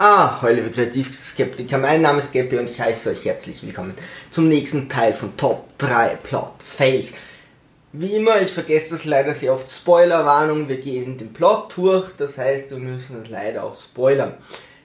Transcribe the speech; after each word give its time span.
Ah, 0.00 0.40
hallo 0.42 0.62
Kreativskeptiker, 0.72 1.76
mein 1.76 2.02
Name 2.02 2.20
ist 2.20 2.30
Geppi 2.30 2.56
und 2.56 2.70
ich 2.70 2.80
heiße 2.80 3.10
euch 3.10 3.24
herzlich 3.24 3.66
willkommen 3.66 3.94
zum 4.30 4.46
nächsten 4.46 4.88
Teil 4.88 5.12
von 5.12 5.36
Top 5.36 5.76
3 5.78 6.18
Plot 6.22 6.52
Fails. 6.64 7.14
Wie 7.92 8.14
immer, 8.14 8.40
ich 8.40 8.52
vergesse 8.52 8.90
das 8.90 9.06
leider 9.06 9.34
sehr 9.34 9.52
oft. 9.52 9.68
Spoilerwarnung, 9.68 10.68
wir 10.68 10.76
gehen 10.76 11.18
den 11.18 11.32
Plot 11.32 11.76
durch, 11.76 12.10
das 12.16 12.38
heißt, 12.38 12.70
wir 12.70 12.78
müssen 12.78 13.20
es 13.20 13.28
leider 13.28 13.64
auch 13.64 13.74
spoilern. 13.74 14.34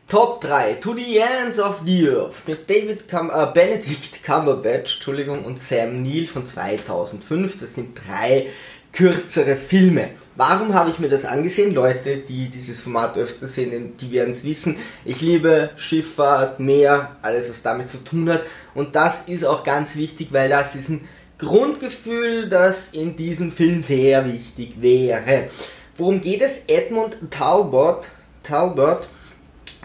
Top 0.08 0.42
3, 0.42 0.74
To 0.82 0.96
the 0.96 1.20
Ends 1.20 1.60
of 1.60 1.82
the 1.86 2.10
Earth 2.10 2.48
mit 2.48 2.68
David 2.68 3.08
Cum 3.08 3.30
äh, 3.30 3.46
Benedict 3.54 4.24
Cumberbatch 4.24 4.96
Entschuldigung, 4.96 5.46
und 5.46 5.62
Sam 5.62 6.02
Neill 6.02 6.26
von 6.26 6.48
2005. 6.48 7.60
Das 7.60 7.76
sind 7.76 8.00
drei 8.08 8.48
kürzere 8.92 9.58
Filme. 9.58 10.10
Warum 10.36 10.74
habe 10.74 10.90
ich 10.90 10.98
mir 10.98 11.10
das 11.10 11.26
angesehen? 11.26 11.76
Leute, 11.76 12.18
die 12.18 12.50
dieses 12.50 12.80
Format 12.80 13.18
öfter 13.18 13.46
sehen, 13.46 13.96
die 13.98 14.12
werden 14.12 14.32
es 14.32 14.44
wissen. 14.44 14.78
Ich 15.06 15.22
liebe 15.22 15.70
Schifffahrt, 15.76 16.60
Meer, 16.60 17.16
alles 17.22 17.50
was 17.50 17.62
damit 17.62 17.92
zu 17.92 17.98
tun 17.98 18.30
hat. 18.30 18.42
Und 18.74 18.96
das 18.96 19.24
ist 19.28 19.46
auch 19.46 19.64
ganz 19.64 19.96
wichtig, 19.96 20.30
weil 20.32 20.50
das 20.50 20.74
ist 20.74 20.90
ein 20.90 21.08
Grundgefühl, 21.38 22.50
das 22.50 22.94
in 22.94 23.16
diesem 23.16 23.52
Film 23.52 23.84
sehr 23.84 24.26
wichtig 24.26 24.82
wäre. 24.82 25.50
Worum 25.98 26.22
geht 26.22 26.42
es? 26.42 26.64
Edmund 26.68 27.18
Talbot, 27.30 28.08
Talbot 28.42 29.08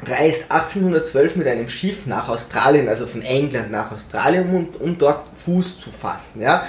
reist 0.06 0.51
1812 0.51 1.37
mit 1.37 1.46
einem 1.46 1.68
Schiff 1.68 2.06
nach 2.06 2.28
Australien, 2.28 2.88
also 2.88 3.06
von 3.06 3.20
England 3.20 3.70
nach 3.70 3.92
Australien, 3.92 4.48
um, 4.48 4.68
um 4.80 4.96
dort 4.96 5.26
Fuß 5.37 5.80
zu 5.80 5.90
fassen. 5.90 6.40
Ja? 6.40 6.66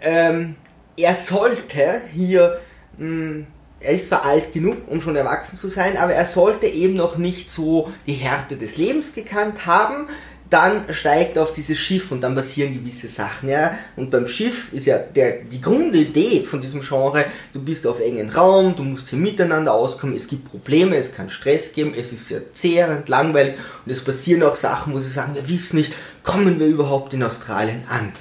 Ähm, 0.00 0.54
er 0.96 1.16
sollte 1.16 2.02
hier 2.12 2.60
hm, 3.00 3.46
er 3.80 3.94
ist 3.94 4.08
zwar 4.08 4.26
alt 4.26 4.52
genug, 4.52 4.76
um 4.88 5.00
schon 5.00 5.16
erwachsen 5.16 5.56
zu 5.56 5.68
sein, 5.68 5.96
aber 5.96 6.12
er 6.12 6.26
sollte 6.26 6.66
eben 6.66 6.94
noch 6.94 7.16
nicht 7.16 7.48
so 7.48 7.90
die 8.06 8.12
Härte 8.12 8.56
des 8.56 8.76
Lebens 8.76 9.14
gekannt 9.14 9.64
haben. 9.64 10.06
Dann 10.50 10.92
steigt 10.92 11.36
er 11.36 11.44
auf 11.44 11.54
dieses 11.54 11.78
Schiff 11.78 12.10
und 12.10 12.20
dann 12.22 12.34
passieren 12.34 12.74
gewisse 12.74 13.08
Sachen. 13.08 13.48
Ja? 13.48 13.78
Und 13.96 14.10
beim 14.10 14.26
Schiff 14.28 14.72
ist 14.72 14.86
ja 14.86 14.98
der, 14.98 15.44
die 15.44 15.62
Grundidee 15.62 16.42
von 16.42 16.60
diesem 16.60 16.82
Genre, 16.82 17.24
du 17.52 17.62
bist 17.62 17.86
auf 17.86 18.00
engen 18.00 18.28
Raum, 18.28 18.74
du 18.76 18.82
musst 18.82 19.08
hier 19.08 19.18
miteinander 19.18 19.72
auskommen, 19.72 20.16
es 20.16 20.26
gibt 20.26 20.50
Probleme, 20.50 20.96
es 20.96 21.14
kann 21.14 21.30
Stress 21.30 21.72
geben, 21.72 21.94
es 21.96 22.12
ist 22.12 22.28
sehr 22.28 22.52
zehrend, 22.52 23.08
langweilig 23.08 23.54
und 23.86 23.92
es 23.92 24.04
passieren 24.04 24.42
auch 24.42 24.56
Sachen, 24.56 24.92
wo 24.92 24.98
sie 24.98 25.08
sagen, 25.08 25.36
wir 25.36 25.48
wissen 25.48 25.78
nicht, 25.78 25.94
kommen 26.24 26.58
wir 26.58 26.66
überhaupt 26.66 27.14
in 27.14 27.22
Australien 27.22 27.84
an. 27.88 28.12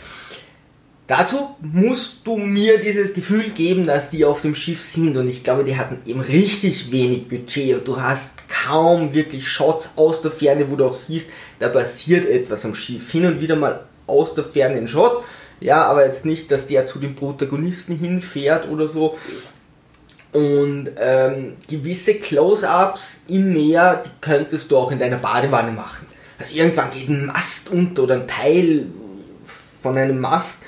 Dazu 1.10 1.56
musst 1.60 2.20
du 2.24 2.38
mir 2.38 2.78
dieses 2.78 3.16
Gefühl 3.16 3.50
geben, 3.50 3.88
dass 3.88 4.12
die 4.12 4.26
auf 4.26 4.42
dem 4.42 4.54
Schiff 4.54 4.84
sind 4.84 5.18
und 5.18 5.28
ich 5.28 5.44
glaube, 5.44 5.64
die 5.64 5.76
hatten 5.76 5.98
eben 6.06 6.20
richtig 6.20 6.92
wenig 6.92 7.28
Budget 7.28 7.80
und 7.80 7.88
du 7.88 8.00
hast 8.00 8.34
kaum 8.48 9.12
wirklich 9.16 9.48
Shots 9.48 9.90
aus 9.96 10.22
der 10.22 10.30
Ferne, 10.30 10.70
wo 10.70 10.76
du 10.76 10.86
auch 10.86 10.94
siehst, 10.94 11.32
da 11.58 11.70
passiert 11.70 12.30
etwas 12.30 12.64
am 12.64 12.76
Schiff. 12.76 13.12
Hin 13.12 13.26
und 13.26 13.42
wieder 13.42 13.56
mal 13.56 13.86
aus 14.06 14.36
der 14.36 14.44
Ferne 14.44 14.76
ein 14.76 14.88
Shot, 14.88 15.24
ja, 15.60 15.84
aber 15.86 16.06
jetzt 16.06 16.26
nicht, 16.26 16.52
dass 16.52 16.68
der 16.68 16.86
zu 16.86 17.00
den 17.00 17.16
Protagonisten 17.16 17.98
hinfährt 17.98 18.70
oder 18.70 18.88
so. 18.88 19.18
Und 20.32 20.92
ähm, 21.00 21.54
gewisse 21.68 22.20
Close-ups 22.20 23.24
im 23.30 23.52
Meer, 23.52 24.04
die 24.06 24.12
könntest 24.22 24.70
du 24.70 24.78
auch 24.78 24.92
in 24.92 25.00
deiner 25.00 25.18
Badewanne 25.18 25.72
machen. 25.72 26.06
Also 26.38 26.56
irgendwann 26.56 26.92
geht 26.92 27.10
ein 27.10 27.26
Mast 27.26 27.72
unter 27.72 28.04
oder 28.04 28.14
ein 28.14 28.28
Teil 28.28 28.86
von 29.82 29.98
einem 29.98 30.20
Mast 30.20 30.60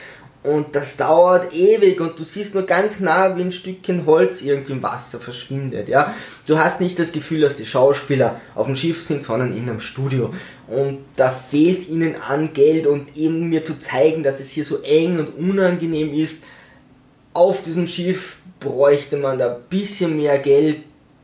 und 0.43 0.75
das 0.75 0.97
dauert 0.97 1.53
ewig 1.53 2.01
und 2.01 2.17
du 2.17 2.23
siehst 2.23 2.55
nur 2.55 2.65
ganz 2.65 2.99
nah, 2.99 3.37
wie 3.37 3.41
ein 3.41 3.51
Stückchen 3.51 4.07
Holz 4.07 4.41
irgendwie 4.41 4.71
im 4.73 4.81
Wasser 4.81 5.19
verschwindet, 5.19 5.87
ja. 5.87 6.15
Du 6.47 6.57
hast 6.57 6.81
nicht 6.81 6.97
das 6.97 7.11
Gefühl, 7.11 7.41
dass 7.41 7.57
die 7.57 7.65
Schauspieler 7.65 8.41
auf 8.55 8.65
dem 8.65 8.75
Schiff 8.75 9.01
sind, 9.01 9.23
sondern 9.23 9.55
in 9.55 9.69
einem 9.69 9.79
Studio. 9.79 10.33
Und 10.67 10.99
da 11.15 11.29
fehlt 11.29 11.87
ihnen 11.89 12.15
an 12.15 12.53
Geld 12.53 12.87
und 12.87 13.15
eben 13.15 13.49
mir 13.49 13.63
zu 13.63 13.79
zeigen, 13.79 14.23
dass 14.23 14.39
es 14.39 14.49
hier 14.49 14.65
so 14.65 14.81
eng 14.81 15.19
und 15.19 15.37
unangenehm 15.37 16.11
ist. 16.13 16.43
Auf 17.33 17.61
diesem 17.61 17.85
Schiff 17.85 18.37
bräuchte 18.59 19.17
man 19.17 19.37
da 19.37 19.55
ein 19.55 19.61
bisschen 19.69 20.17
mehr 20.17 20.39
Geld. 20.39 20.77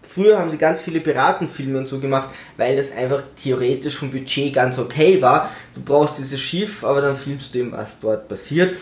Früher 0.07 0.39
haben 0.39 0.49
sie 0.49 0.57
ganz 0.57 0.79
viele 0.79 1.01
Piratenfilme 1.01 1.77
und 1.77 1.87
so 1.87 1.99
gemacht, 1.99 2.29
weil 2.55 2.77
das 2.77 2.91
einfach 2.91 3.23
theoretisch 3.35 3.97
vom 3.97 4.09
Budget 4.09 4.53
ganz 4.53 4.79
okay 4.79 5.21
war. 5.21 5.51
Du 5.75 5.81
brauchst 5.81 6.17
dieses 6.17 6.39
Schiff, 6.39 6.83
aber 6.83 7.01
dann 7.01 7.17
filmst 7.17 7.53
du 7.53 7.59
eben, 7.59 7.71
was 7.73 7.99
dort 7.99 8.27
passiert. 8.27 8.75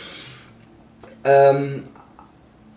Ähm, 1.23 1.83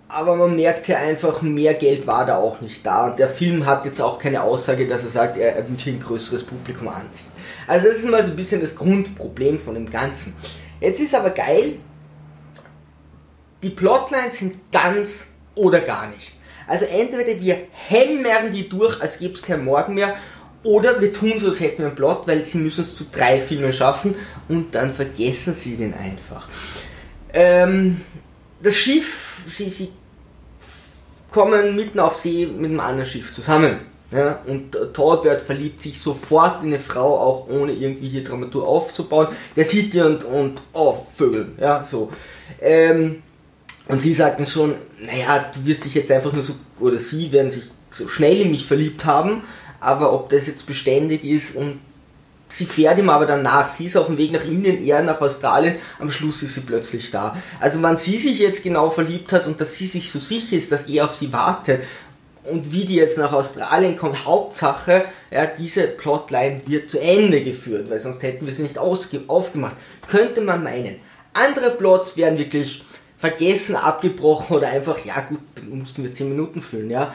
aber 0.09 0.37
man 0.37 0.57
merkt 0.57 0.89
ja 0.89 0.97
einfach, 0.99 1.43
mehr 1.43 1.75
Geld 1.75 2.07
war 2.07 2.25
da 2.25 2.39
auch 2.39 2.63
nicht 2.63 2.85
da. 2.85 3.09
Und 3.09 3.19
der 3.19 3.29
Film 3.29 3.67
hat 3.67 3.85
jetzt 3.85 4.01
auch 4.01 4.19
keine 4.19 4.43
Aussage, 4.43 4.87
dass 4.87 5.05
er 5.05 5.11
sagt, 5.11 5.37
er, 5.37 5.57
er 5.57 5.65
hier 5.77 5.93
ein 5.93 6.01
größeres 6.01 6.45
Publikum 6.45 6.89
anziehen. 6.89 7.31
Also 7.67 7.89
das 7.89 7.99
ist 7.99 8.09
mal 8.09 8.25
so 8.25 8.31
ein 8.31 8.37
bisschen 8.37 8.63
das 8.63 8.75
Grundproblem 8.75 9.61
von 9.61 9.75
dem 9.75 9.91
Ganzen. 9.91 10.35
Jetzt 10.81 11.01
ist 11.01 11.15
aber 11.15 11.31
geil, 11.31 11.75
die 13.63 13.71
Plotlines 13.71 14.39
sind 14.39 14.73
ganz 14.73 15.27
oder 15.55 15.81
gar 15.81 16.09
nicht. 16.09 16.38
Also 16.69 16.85
entweder 16.85 17.41
wir 17.41 17.57
hämmern 17.73 18.53
die 18.53 18.69
durch, 18.69 19.01
als 19.01 19.19
gäbe 19.19 19.35
es 19.35 19.43
kein 19.43 19.65
Morgen 19.65 19.95
mehr, 19.95 20.15
oder 20.63 21.01
wir 21.01 21.13
tun 21.13 21.35
so, 21.39 21.49
als 21.49 21.61
hätten 21.61 21.79
wir 21.79 21.87
einen 21.87 21.97
Plot, 21.97 22.27
weil 22.27 22.45
sie 22.45 22.59
müssen 22.59 22.83
es 22.83 22.95
zu 22.95 23.07
drei 23.11 23.41
Filmen 23.41 23.73
schaffen 23.73 24.15
und 24.49 24.75
dann 24.75 24.93
vergessen 24.93 25.55
sie 25.55 25.77
den 25.77 25.95
einfach. 25.95 26.49
Ähm, 27.33 28.03
das 28.63 28.77
Schiff, 28.77 29.41
sie, 29.47 29.69
sie 29.69 29.89
kommen 31.31 31.77
mitten 31.77 32.01
auf 32.01 32.17
See 32.17 32.47
mit 32.47 32.71
einem 32.71 32.81
anderen 32.81 33.09
Schiff 33.09 33.33
zusammen. 33.33 33.79
Ja, 34.11 34.41
und 34.47 34.73
Torbert 34.95 35.43
verliebt 35.43 35.83
sich 35.83 36.01
sofort 36.01 36.63
in 36.63 36.69
eine 36.69 36.79
Frau, 36.79 37.19
auch 37.19 37.49
ohne 37.49 37.73
irgendwie 37.73 38.09
hier 38.09 38.25
Dramatur 38.25 38.67
aufzubauen. 38.67 39.29
Der 39.55 39.67
sieht 39.67 39.93
die 39.93 40.01
und, 40.01 40.25
und 40.25 40.63
oh, 40.73 41.07
Vögel, 41.15 41.53
ja, 41.61 41.85
so. 41.85 42.11
Ähm, 42.59 43.23
und 43.89 44.03
sie 44.03 44.15
sagt 44.15 44.39
dann 44.39 44.47
schon, 44.47 44.75
naja, 45.01 45.51
du 45.55 45.67
wirst 45.67 45.85
dich 45.85 45.95
jetzt 45.95 46.11
einfach 46.11 46.33
nur 46.33 46.43
so, 46.43 46.55
oder 46.79 46.99
sie 46.99 47.33
werden 47.33 47.51
sich 47.51 47.65
so 47.91 48.07
schnell 48.09 48.43
in 48.43 48.51
mich 48.51 48.67
verliebt 48.67 49.05
haben, 49.05 49.43
aber 49.81 50.13
ob 50.13 50.29
das 50.29 50.47
jetzt 50.47 50.67
beständig 50.67 51.25
ist 51.25 51.57
und 51.57 51.79
sie 52.49 52.67
fährt 52.67 52.99
ihm 52.99 53.11
aber 53.11 53.27
dann 53.27 53.43
nach. 53.43 53.73
Sie 53.73 53.87
ist 53.87 53.97
auf 53.97 54.07
dem 54.07 54.19
Weg 54.19 54.33
nach 54.33 54.45
Indien, 54.45 54.85
er 54.85 55.03
nach 55.03 55.21
Australien. 55.21 55.77
Am 55.99 56.11
Schluss 56.11 56.43
ist 56.43 56.55
sie 56.55 56.61
plötzlich 56.61 57.11
da. 57.11 57.37
Also 57.61 57.81
wann 57.83 57.97
sie 57.97 58.19
sich 58.19 58.39
jetzt 58.39 58.63
genau 58.63 58.91
verliebt 58.91 59.33
hat 59.33 59.47
und 59.47 59.61
dass 59.61 59.77
sie 59.77 59.87
sich 59.87 60.11
so 60.11 60.19
sicher 60.19 60.57
ist, 60.57 60.71
dass 60.73 60.87
er 60.87 61.07
auf 61.07 61.15
sie 61.15 61.33
wartet 61.33 61.83
und 62.45 62.73
wie 62.73 62.85
die 62.85 62.97
jetzt 62.97 63.19
nach 63.19 63.33
Australien 63.33 63.97
kommt, 63.97 64.25
Hauptsache, 64.25 65.05
ja, 65.31 65.47
diese 65.47 65.87
Plotline 65.87 66.63
wird 66.67 66.91
zu 66.91 66.99
Ende 66.99 67.43
geführt, 67.43 67.91
weil 67.91 67.99
sonst 67.99 68.23
hätten 68.23 68.47
wir 68.47 68.55
sie 68.55 68.63
nicht 68.63 68.79
aufgemacht. 68.79 69.77
Könnte 70.09 70.41
man 70.41 70.63
meinen. 70.63 70.97
Andere 71.35 71.71
Plots 71.71 72.17
werden 72.17 72.39
wirklich 72.39 72.83
vergessen, 73.19 73.77
abgebrochen 73.77 74.57
oder 74.57 74.69
einfach, 74.69 75.05
ja 75.05 75.21
gut, 75.21 75.41
mussten 75.69 76.03
wir 76.05 76.13
10 76.13 76.29
Minuten 76.29 76.63
füllen, 76.63 76.91
ja. 76.91 77.15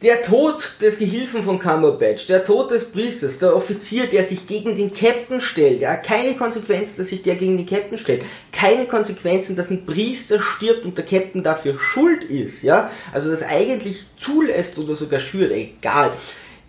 Der 0.00 0.22
Tod 0.22 0.76
des 0.80 1.00
Gehilfen 1.00 1.42
von 1.42 1.58
Cumberbatch, 1.58 2.28
der 2.28 2.44
Tod 2.44 2.70
des 2.70 2.84
Priesters, 2.84 3.40
der 3.40 3.56
Offizier, 3.56 4.06
der 4.06 4.22
sich 4.22 4.46
gegen 4.46 4.76
den 4.76 4.92
Captain 4.92 5.40
stellt, 5.40 5.80
ja, 5.80 5.96
keine 5.96 6.36
Konsequenzen, 6.36 6.98
dass 6.98 7.08
sich 7.08 7.24
der 7.24 7.34
gegen 7.34 7.56
den 7.56 7.66
Captain 7.66 7.98
stellt, 7.98 8.22
keine 8.52 8.86
Konsequenzen, 8.86 9.56
dass 9.56 9.70
ein 9.70 9.86
Priester 9.86 10.40
stirbt 10.40 10.84
und 10.84 10.96
der 10.96 11.04
Captain 11.04 11.42
dafür 11.42 11.76
schuld 11.80 12.22
ist, 12.22 12.62
ja, 12.62 12.92
also 13.12 13.28
das 13.30 13.42
eigentlich 13.42 14.04
zulässt 14.16 14.78
oder 14.78 14.94
sogar 14.94 15.18
schürt, 15.18 15.50
egal. 15.50 16.12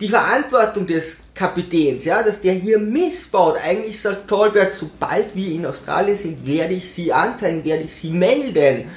Die 0.00 0.08
Verantwortung 0.08 0.88
des 0.88 1.20
Kapitäns, 1.40 2.04
ja, 2.04 2.22
dass 2.22 2.42
der 2.42 2.52
hier 2.52 2.78
missbaut, 2.78 3.56
eigentlich 3.64 3.98
sagt 3.98 4.28
Tolbert, 4.28 4.74
sobald 4.74 5.34
wir 5.34 5.50
in 5.50 5.64
Australien 5.64 6.14
sind, 6.14 6.46
werde 6.46 6.74
ich 6.74 6.90
sie 6.90 7.14
anzeigen, 7.14 7.64
werde 7.64 7.84
ich 7.84 7.94
sie 7.94 8.10
melden. 8.10 8.90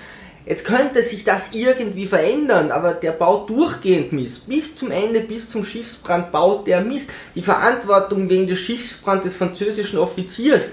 Jetzt 0.45 0.65
könnte 0.65 1.01
sich 1.03 1.23
das 1.23 1.53
irgendwie 1.53 2.05
verändern, 2.05 2.69
aber 2.69 2.95
der 2.95 3.13
baut 3.13 3.49
durchgehend 3.49 4.11
Mist. 4.11 4.49
Bis 4.49 4.75
zum 4.75 4.91
Ende, 4.91 5.21
bis 5.21 5.51
zum 5.51 5.63
Schiffsbrand 5.63 6.33
baut 6.33 6.67
der 6.67 6.81
Mist. 6.81 7.11
Die 7.33 7.41
Verantwortung 7.41 8.29
wegen 8.29 8.45
des 8.45 8.59
Schiffsbrands 8.59 9.23
des 9.23 9.37
französischen 9.37 9.97
Offiziers. 9.97 10.71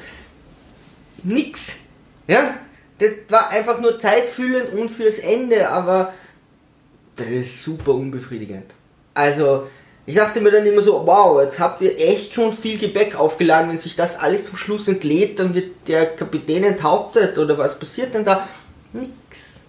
Nix. 1.22 1.76
Ja? 2.26 2.54
Das 2.98 3.10
war 3.28 3.50
einfach 3.50 3.80
nur 3.80 4.00
zeitfüllend 4.00 4.72
und 4.72 4.90
fürs 4.90 5.18
Ende, 5.20 5.68
aber 5.68 6.14
das 7.14 7.28
ist 7.28 7.62
super 7.62 7.94
unbefriedigend. 7.94 8.74
Also, 9.14 9.68
ich 10.06 10.14
dachte 10.16 10.40
mir 10.40 10.50
dann 10.50 10.66
immer 10.66 10.82
so, 10.82 11.06
wow, 11.06 11.40
jetzt 11.42 11.60
habt 11.60 11.82
ihr 11.82 11.98
echt 11.98 12.34
schon 12.34 12.52
viel 12.52 12.78
Gebäck 12.78 13.14
aufgeladen. 13.14 13.70
Wenn 13.70 13.78
sich 13.78 13.96
das 13.96 14.18
alles 14.18 14.46
zum 14.46 14.56
Schluss 14.56 14.88
entlädt, 14.88 15.38
dann 15.38 15.54
wird 15.54 15.86
der 15.86 16.16
Kapitän 16.16 16.64
enthauptet 16.64 17.38
oder 17.38 17.56
was 17.58 17.78
passiert 17.78 18.14
denn 18.14 18.24
da? 18.24 18.48
Nix. 18.92 19.60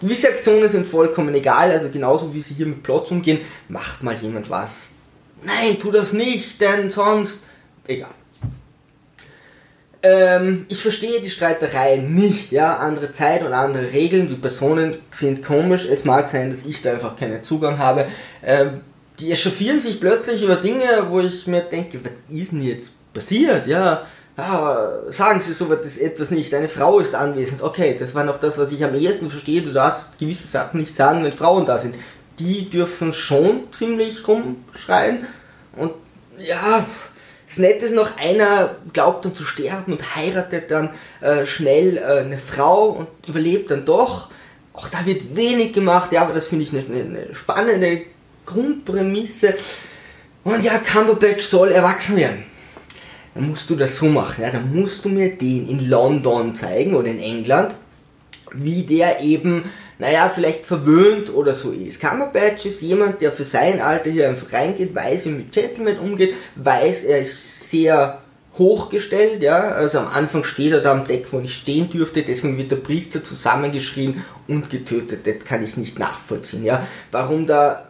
Gewisse 0.00 0.28
Aktionen 0.28 0.68
sind 0.68 0.86
vollkommen 0.86 1.34
egal, 1.34 1.70
also 1.70 1.88
genauso 1.90 2.32
wie 2.32 2.40
sie 2.40 2.54
hier 2.54 2.66
mit 2.66 2.82
Plots 2.82 3.10
umgehen, 3.10 3.40
macht 3.68 4.02
mal 4.02 4.16
jemand 4.16 4.48
was. 4.48 4.92
Nein, 5.44 5.78
tu 5.80 5.90
das 5.90 6.12
nicht, 6.12 6.60
denn 6.60 6.90
sonst. 6.90 7.44
Egal. 7.86 8.10
Ähm, 10.02 10.66
ich 10.68 10.80
verstehe 10.80 11.20
die 11.20 11.30
Streitereien 11.30 12.14
nicht, 12.14 12.52
ja, 12.52 12.76
andere 12.76 13.10
Zeit 13.10 13.44
und 13.44 13.52
andere 13.52 13.92
Regeln, 13.92 14.28
die 14.28 14.36
Personen 14.36 14.96
sind 15.10 15.44
komisch, 15.44 15.86
es 15.86 16.04
mag 16.04 16.28
sein, 16.28 16.50
dass 16.50 16.66
ich 16.66 16.80
da 16.82 16.92
einfach 16.92 17.16
keinen 17.16 17.42
Zugang 17.42 17.78
habe. 17.78 18.06
Ähm, 18.44 18.82
die 19.20 19.32
echauffieren 19.32 19.80
sich 19.80 20.00
plötzlich 20.00 20.42
über 20.42 20.56
Dinge, 20.56 21.06
wo 21.08 21.20
ich 21.20 21.46
mir 21.46 21.62
denke, 21.62 22.00
was 22.02 22.34
ist 22.34 22.52
denn 22.52 22.62
jetzt 22.62 22.92
passiert? 23.12 23.66
Ja, 23.66 24.06
ah, 24.36 24.90
sagen 25.10 25.40
Sie 25.40 25.52
so 25.52 25.72
etwas 25.72 26.30
nicht, 26.30 26.54
eine 26.54 26.68
Frau 26.68 27.00
ist 27.00 27.14
anwesend. 27.14 27.62
Okay, 27.62 27.96
das 27.98 28.14
war 28.14 28.24
noch 28.24 28.38
das, 28.38 28.58
was 28.58 28.72
ich 28.72 28.84
am 28.84 28.94
ehesten 28.94 29.30
verstehe. 29.30 29.62
Du 29.62 29.72
darfst 29.72 30.18
gewisse 30.18 30.46
Sachen 30.46 30.80
nicht 30.80 30.94
sagen, 30.94 31.24
wenn 31.24 31.32
Frauen 31.32 31.66
da 31.66 31.78
sind. 31.78 31.96
Die 32.38 32.70
dürfen 32.70 33.12
schon 33.12 33.72
ziemlich 33.72 34.26
rumschreien. 34.28 35.26
Und 35.76 35.92
ja, 36.38 36.86
das 37.48 37.58
Nette 37.58 37.86
ist 37.86 37.94
noch, 37.94 38.16
einer 38.18 38.76
glaubt 38.92 39.24
dann 39.24 39.34
zu 39.34 39.44
sterben 39.44 39.92
und 39.92 40.14
heiratet 40.14 40.70
dann 40.70 40.90
äh, 41.20 41.46
schnell 41.46 41.96
äh, 41.96 42.20
eine 42.20 42.38
Frau 42.38 42.90
und 42.90 43.08
überlebt 43.26 43.70
dann 43.70 43.84
doch. 43.84 44.30
Auch 44.74 44.88
da 44.88 45.04
wird 45.06 45.34
wenig 45.34 45.72
gemacht, 45.72 46.12
ja, 46.12 46.22
aber 46.22 46.34
das 46.34 46.46
finde 46.46 46.64
ich 46.64 46.72
eine, 46.72 47.00
eine 47.00 47.34
spannende 47.34 48.02
Grundprämisse. 48.48 49.54
Und 50.44 50.64
ja, 50.64 50.78
Cumberbatch 50.78 51.44
soll 51.44 51.72
erwachsen 51.72 52.16
werden 52.16 52.44
dann 53.38 53.50
musst 53.50 53.70
du 53.70 53.76
das 53.76 53.96
so 53.96 54.06
machen. 54.06 54.42
Ja? 54.42 54.50
Dann 54.50 54.74
musst 54.74 55.04
du 55.04 55.08
mir 55.08 55.36
den 55.36 55.68
in 55.68 55.88
London 55.88 56.54
zeigen 56.56 56.94
oder 56.94 57.08
in 57.08 57.20
England, 57.20 57.74
wie 58.52 58.82
der 58.82 59.20
eben, 59.20 59.64
naja, 59.98 60.30
vielleicht 60.34 60.66
verwöhnt 60.66 61.32
oder 61.32 61.54
so 61.54 61.70
ist. 61.70 62.00
Cumberbatch 62.00 62.66
ist 62.66 62.82
jemand, 62.82 63.20
der 63.20 63.30
für 63.30 63.44
sein 63.44 63.80
Alter 63.80 64.10
hier 64.10 64.28
einfach 64.28 64.52
reingeht, 64.52 64.94
weiß, 64.94 65.26
wie 65.26 65.30
mit 65.30 65.52
Gentleman 65.52 65.98
umgeht, 65.98 66.34
weiß, 66.56 67.04
er 67.04 67.20
ist 67.20 67.70
sehr 67.70 68.18
hochgestellt, 68.56 69.40
ja, 69.40 69.68
also 69.68 70.00
am 70.00 70.08
Anfang 70.08 70.42
steht 70.42 70.72
er 70.72 70.80
da 70.80 70.90
am 70.90 71.06
Deck, 71.06 71.26
wo 71.30 71.38
ich 71.38 71.54
stehen 71.54 71.90
dürfte, 71.90 72.22
deswegen 72.22 72.58
wird 72.58 72.72
der 72.72 72.76
Priester 72.76 73.22
zusammengeschrien 73.22 74.24
und 74.48 74.68
getötet, 74.68 75.28
das 75.28 75.44
kann 75.44 75.62
ich 75.62 75.76
nicht 75.76 76.00
nachvollziehen, 76.00 76.64
ja, 76.64 76.84
warum 77.12 77.46
da 77.46 77.87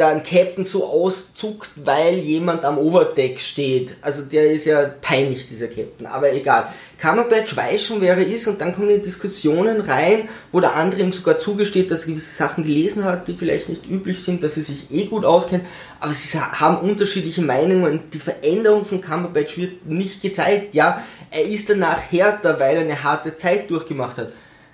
da 0.00 0.08
ein 0.08 0.22
Captain 0.22 0.64
so 0.64 0.86
auszuckt, 0.86 1.70
weil 1.76 2.18
jemand 2.18 2.64
am 2.64 2.78
Overdeck 2.78 3.38
steht. 3.40 3.94
Also 4.00 4.22
der 4.22 4.50
ist 4.50 4.64
ja 4.64 4.90
peinlich, 5.00 5.46
dieser 5.46 5.68
Captain, 5.68 6.06
aber 6.06 6.32
egal. 6.32 6.72
Cumberbatch 7.00 7.56
weiß 7.56 7.84
schon, 7.84 8.00
wer 8.00 8.16
er 8.16 8.26
ist 8.26 8.46
und 8.46 8.60
dann 8.60 8.74
kommen 8.74 8.88
die 8.88 9.00
Diskussionen 9.00 9.80
rein, 9.80 10.28
wo 10.52 10.60
der 10.60 10.74
andere 10.74 11.00
ihm 11.00 11.12
sogar 11.12 11.38
zugesteht, 11.38 11.90
dass 11.90 12.02
er 12.02 12.12
gewisse 12.12 12.34
Sachen 12.34 12.64
gelesen 12.64 13.04
hat, 13.04 13.28
die 13.28 13.34
vielleicht 13.34 13.68
nicht 13.68 13.88
üblich 13.88 14.22
sind, 14.22 14.42
dass 14.42 14.56
er 14.56 14.62
sich 14.62 14.90
eh 14.90 15.06
gut 15.06 15.24
auskennt, 15.24 15.64
aber 15.98 16.12
sie 16.12 16.38
haben 16.38 16.78
unterschiedliche 16.78 17.42
Meinungen 17.42 17.84
und 17.84 18.14
die 18.14 18.18
Veränderung 18.18 18.84
von 18.84 19.00
Cumberbatch 19.00 19.56
wird 19.56 19.86
nicht 19.86 20.22
gezeigt. 20.22 20.74
Ja, 20.74 21.02
er 21.30 21.44
ist 21.44 21.70
danach 21.70 22.00
härter, 22.10 22.58
weil 22.58 22.76
er 22.76 22.82
eine 22.82 23.02
harte 23.02 23.36
Zeit 23.36 23.70
durchgemacht 23.70 24.18
hat. 24.18 24.32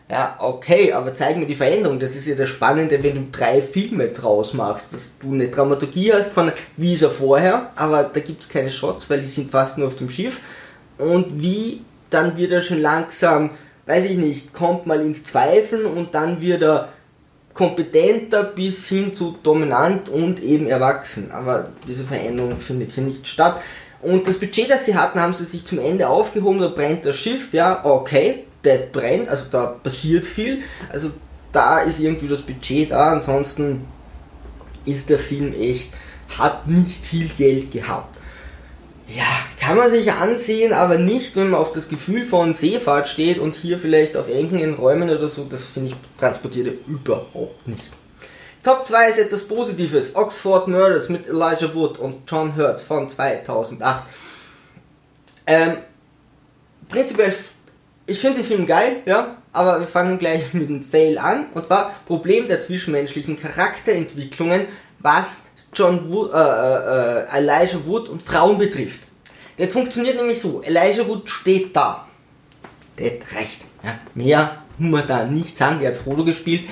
Ja, 0.08 0.36
okay, 0.38 0.92
aber 0.92 1.14
zeig 1.16 1.36
mir 1.36 1.46
die 1.46 1.56
Veränderung. 1.56 1.98
Das 1.98 2.14
ist 2.14 2.28
ja 2.28 2.36
das 2.36 2.48
Spannende, 2.48 3.02
wenn 3.02 3.16
du 3.16 3.26
drei 3.32 3.60
Filme 3.60 4.08
draus 4.08 4.54
machst, 4.54 4.92
dass 4.92 5.18
du 5.18 5.32
eine 5.32 5.48
Dramaturgie 5.48 6.12
hast 6.12 6.32
von 6.32 6.52
wie 6.76 6.94
ist 6.94 7.02
er 7.02 7.10
vorher, 7.10 7.72
aber 7.74 8.04
da 8.04 8.20
gibt 8.20 8.42
es 8.42 8.48
keine 8.48 8.70
Shots, 8.70 9.10
weil 9.10 9.20
die 9.20 9.26
sind 9.26 9.50
fast 9.50 9.78
nur 9.78 9.88
auf 9.88 9.96
dem 9.96 10.08
Schiff. 10.08 10.40
Und 10.98 11.42
wie 11.42 11.80
dann 12.08 12.36
wird 12.36 12.52
er 12.52 12.60
schon 12.60 12.80
langsam, 12.80 13.50
weiß 13.86 14.04
ich 14.04 14.16
nicht, 14.16 14.52
kommt 14.52 14.86
mal 14.86 15.00
ins 15.00 15.24
Zweifeln 15.24 15.86
und 15.86 16.14
dann 16.14 16.40
wird 16.40 16.62
er 16.62 16.90
kompetenter 17.52 18.44
bis 18.44 18.86
hin 18.88 19.12
zu 19.12 19.38
dominant 19.42 20.08
und 20.08 20.40
eben 20.40 20.68
erwachsen. 20.68 21.32
Aber 21.32 21.70
diese 21.88 22.04
Veränderung 22.04 22.58
findet 22.58 22.92
hier 22.92 23.02
nicht 23.02 23.26
statt. 23.26 23.60
Und 24.02 24.28
das 24.28 24.38
Budget, 24.38 24.70
das 24.70 24.84
sie 24.84 24.94
hatten, 24.94 25.18
haben 25.18 25.34
sie 25.34 25.44
sich 25.44 25.64
zum 25.64 25.80
Ende 25.80 26.08
aufgehoben, 26.08 26.60
da 26.60 26.68
brennt 26.68 27.04
das 27.06 27.16
Schiff, 27.16 27.52
ja, 27.52 27.84
okay, 27.84 28.44
Dead 28.66 28.92
brennt, 28.92 29.28
also 29.28 29.46
da 29.50 29.66
passiert 29.82 30.26
viel. 30.26 30.62
Also 30.92 31.12
da 31.52 31.78
ist 31.78 32.00
irgendwie 32.00 32.28
das 32.28 32.42
Budget 32.42 32.90
da, 32.90 33.12
ansonsten 33.12 33.86
ist 34.84 35.08
der 35.08 35.18
Film 35.18 35.54
echt, 35.54 35.92
hat 36.36 36.68
nicht 36.68 37.04
viel 37.04 37.28
Geld 37.28 37.70
gehabt. 37.70 38.16
Ja, 39.08 39.24
kann 39.60 39.76
man 39.76 39.90
sich 39.90 40.10
ansehen, 40.10 40.72
aber 40.72 40.98
nicht, 40.98 41.36
wenn 41.36 41.50
man 41.50 41.60
auf 41.60 41.70
das 41.70 41.88
Gefühl 41.88 42.24
von 42.24 42.54
Seefahrt 42.54 43.06
steht 43.06 43.38
und 43.38 43.54
hier 43.54 43.78
vielleicht 43.78 44.16
auf 44.16 44.28
engen 44.28 44.74
Räumen 44.74 45.08
oder 45.08 45.28
so, 45.28 45.46
das 45.48 45.64
finde 45.66 45.90
ich 45.90 45.96
transportiert 46.18 46.74
überhaupt 46.88 47.68
nicht. 47.68 47.84
Top 48.64 48.84
2 48.84 49.10
ist 49.10 49.18
etwas 49.18 49.46
Positives. 49.46 50.16
Oxford 50.16 50.66
Murders 50.66 51.08
mit 51.08 51.28
Elijah 51.28 51.72
Wood 51.72 51.98
und 51.98 52.28
John 52.28 52.56
Hurts 52.56 52.82
von 52.82 53.08
2008. 53.08 54.02
Ähm, 55.46 55.76
prinzipiell 56.88 57.32
ich 58.06 58.18
finde 58.18 58.38
den 58.40 58.46
Film 58.46 58.66
geil, 58.66 58.96
ja, 59.04 59.36
aber 59.52 59.80
wir 59.80 59.86
fangen 59.86 60.18
gleich 60.18 60.42
mit 60.54 60.68
dem 60.68 60.84
Fail 60.84 61.18
an. 61.18 61.46
Und 61.54 61.66
zwar 61.66 61.94
Problem 62.06 62.48
der 62.48 62.60
zwischenmenschlichen 62.60 63.40
Charakterentwicklungen, 63.40 64.66
was 65.00 65.42
John 65.74 66.10
Wood, 66.10 66.32
äh, 66.32 66.36
äh, 66.36 67.24
äh, 67.24 67.38
Elijah 67.38 67.80
Wood 67.84 68.08
und 68.08 68.22
Frauen 68.22 68.58
betrifft. 68.58 69.00
Das 69.58 69.72
funktioniert 69.72 70.16
nämlich 70.16 70.40
so. 70.40 70.62
Elijah 70.62 71.06
Wood 71.06 71.28
steht 71.28 71.74
da. 71.74 72.06
Der 72.98 73.12
hat 73.12 73.32
recht. 73.38 73.62
Ja. 73.82 73.98
Mehr 74.14 74.62
muss 74.78 75.00
man 75.00 75.08
da 75.08 75.24
nicht 75.24 75.56
sagen. 75.56 75.80
Der 75.80 75.90
hat 75.90 75.98
Frodo 75.98 76.24
gespielt. 76.24 76.68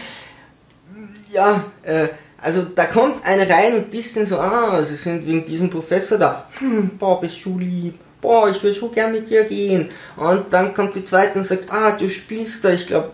Ja, 1.33 1.65
äh, 1.83 2.09
also 2.41 2.63
da 2.63 2.85
kommt 2.85 3.25
eine 3.27 3.49
rein 3.49 3.75
und 3.77 3.95
die 3.95 4.03
sind 4.03 4.29
so, 4.29 4.39
ah, 4.39 4.83
sie 4.85 4.97
sind 4.97 5.27
wegen 5.27 5.45
diesem 5.45 5.71
Professor 5.71 6.19
da. 6.19 6.49
Hm, 6.59 6.91
boah, 6.99 7.21
bist 7.21 7.45
du 7.45 7.59
lieb 7.59 7.99
boah, 8.25 8.49
ich 8.49 8.63
will 8.63 8.73
so 8.73 8.89
gern 8.89 9.13
mit 9.13 9.29
dir 9.29 9.45
gehen. 9.45 9.91
Und 10.17 10.47
dann 10.51 10.75
kommt 10.75 10.97
die 10.97 11.05
zweite 11.05 11.39
und 11.39 11.45
sagt, 11.45 11.71
ah, 11.71 11.93
du 11.93 12.09
spielst 12.09 12.65
da, 12.65 12.71
ich 12.71 12.87
glaube, 12.87 13.11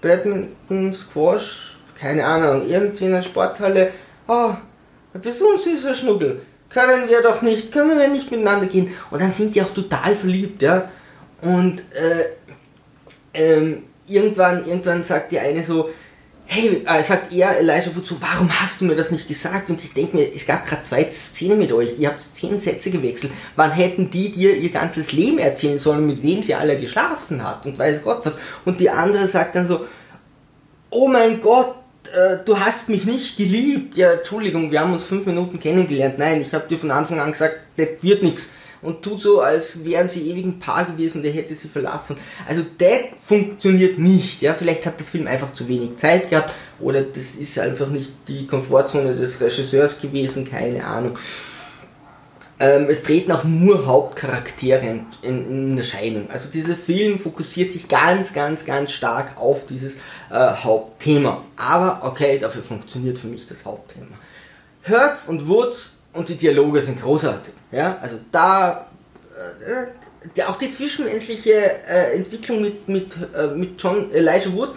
Badminton, 0.00 0.92
Squash, 0.92 1.76
keine 1.98 2.24
Ahnung, 2.24 2.68
irgendwie 2.68 3.06
in 3.06 3.12
einer 3.12 3.22
Sporthalle. 3.22 3.90
Oh, 4.28 4.52
du 5.12 5.18
bist 5.18 5.40
so 5.40 5.50
ein 5.52 5.58
süßer 5.58 5.94
Schnuggel. 5.94 6.42
Können 6.68 7.08
wir 7.08 7.20
doch 7.22 7.42
nicht, 7.42 7.72
können 7.72 7.98
wir 7.98 8.06
nicht 8.06 8.30
miteinander 8.30 8.66
gehen. 8.66 8.94
Und 9.10 9.20
dann 9.20 9.32
sind 9.32 9.56
die 9.56 9.62
auch 9.62 9.74
total 9.74 10.14
verliebt, 10.14 10.62
ja. 10.62 10.88
Und 11.42 11.80
äh, 11.92 12.26
ähm, 13.34 13.82
irgendwann, 14.06 14.64
irgendwann 14.64 15.02
sagt 15.02 15.32
die 15.32 15.40
eine 15.40 15.64
so, 15.64 15.90
hey, 16.52 16.82
äh, 16.84 17.02
sagt 17.04 17.32
er 17.32 17.58
Elijah 17.58 17.92
so, 18.02 18.20
warum 18.20 18.50
hast 18.50 18.80
du 18.80 18.84
mir 18.84 18.96
das 18.96 19.12
nicht 19.12 19.28
gesagt? 19.28 19.70
Und 19.70 19.82
ich 19.84 19.94
denke 19.94 20.16
mir, 20.16 20.34
es 20.34 20.44
gab 20.44 20.66
gerade 20.66 20.82
zwei 20.82 21.04
Szenen 21.04 21.58
mit 21.58 21.72
euch, 21.72 21.96
ihr 21.96 22.08
habt 22.08 22.20
zehn 22.20 22.58
Sätze 22.58 22.90
gewechselt. 22.90 23.32
Wann 23.54 23.70
hätten 23.70 24.10
die 24.10 24.32
dir 24.32 24.56
ihr 24.56 24.70
ganzes 24.70 25.12
Leben 25.12 25.38
erzählen 25.38 25.78
sollen, 25.78 26.08
mit 26.08 26.24
wem 26.24 26.42
sie 26.42 26.56
alle 26.56 26.76
geschlafen 26.80 27.46
hat 27.46 27.66
und 27.66 27.78
weiß 27.78 28.02
Gott 28.02 28.26
was. 28.26 28.36
Und 28.64 28.80
die 28.80 28.90
andere 28.90 29.28
sagt 29.28 29.54
dann 29.54 29.68
so, 29.68 29.86
oh 30.90 31.06
mein 31.06 31.40
Gott, 31.40 31.76
äh, 32.12 32.38
du 32.44 32.58
hast 32.58 32.88
mich 32.88 33.04
nicht 33.04 33.36
geliebt. 33.36 33.96
Ja, 33.96 34.14
Entschuldigung, 34.14 34.72
wir 34.72 34.80
haben 34.80 34.92
uns 34.92 35.04
fünf 35.04 35.26
Minuten 35.26 35.60
kennengelernt. 35.60 36.18
Nein, 36.18 36.40
ich 36.40 36.52
habe 36.52 36.66
dir 36.66 36.78
von 36.78 36.90
Anfang 36.90 37.20
an 37.20 37.30
gesagt, 37.30 37.60
das 37.76 37.90
wird 38.02 38.24
nichts 38.24 38.54
und 38.82 39.02
tut 39.02 39.20
so, 39.20 39.40
als 39.40 39.84
wären 39.84 40.08
sie 40.08 40.30
ewig 40.30 40.44
ein 40.44 40.58
Paar 40.58 40.84
gewesen 40.84 41.18
und 41.18 41.26
er 41.26 41.32
hätte 41.32 41.54
sie 41.54 41.68
verlassen. 41.68 42.16
Also 42.48 42.64
das 42.78 43.00
funktioniert 43.24 43.98
nicht. 43.98 44.42
Ja, 44.42 44.54
vielleicht 44.54 44.86
hat 44.86 44.98
der 44.98 45.06
Film 45.06 45.26
einfach 45.26 45.52
zu 45.52 45.68
wenig 45.68 45.96
Zeit 45.98 46.30
gehabt 46.30 46.52
oder 46.78 47.02
das 47.02 47.32
ist 47.32 47.58
einfach 47.58 47.88
nicht 47.88 48.10
die 48.28 48.46
Komfortzone 48.46 49.14
des 49.14 49.40
Regisseurs 49.40 50.00
gewesen, 50.00 50.48
keine 50.48 50.84
Ahnung. 50.84 51.18
Ähm, 52.58 52.88
es 52.90 53.02
treten 53.02 53.32
auch 53.32 53.44
nur 53.44 53.86
Hauptcharaktere 53.86 54.86
in, 54.86 55.06
in, 55.22 55.50
in, 55.50 55.78
Erscheinung. 55.78 56.28
Also 56.30 56.50
dieser 56.50 56.74
Film 56.74 57.18
fokussiert 57.18 57.72
sich 57.72 57.88
ganz, 57.88 58.34
ganz, 58.34 58.66
ganz 58.66 58.92
stark 58.92 59.38
auf 59.38 59.64
dieses 59.64 59.96
äh, 60.30 60.34
Hauptthema. 60.34 61.42
Aber 61.56 62.00
okay, 62.02 62.38
dafür 62.38 62.62
funktioniert 62.62 63.18
für 63.18 63.28
mich 63.28 63.46
das 63.46 63.64
Hauptthema. 63.64 64.14
Hertz 64.82 65.26
und 65.26 65.48
Woods 65.48 65.96
und 66.12 66.28
die 66.28 66.36
Dialoge 66.36 66.82
sind 66.82 67.00
großartig. 67.00 67.54
Ja, 67.72 67.98
also 68.00 68.16
da 68.32 68.86
äh, 70.36 70.42
auch 70.42 70.56
die 70.56 70.70
zwischenmenschliche 70.70 71.52
äh, 71.88 72.16
Entwicklung 72.16 72.60
mit, 72.60 72.88
mit, 72.88 73.16
äh, 73.34 73.46
mit 73.48 73.80
John 73.80 74.12
Elijah 74.12 74.52
Wood 74.52 74.70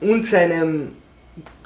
und 0.00 0.24
seinem 0.26 0.92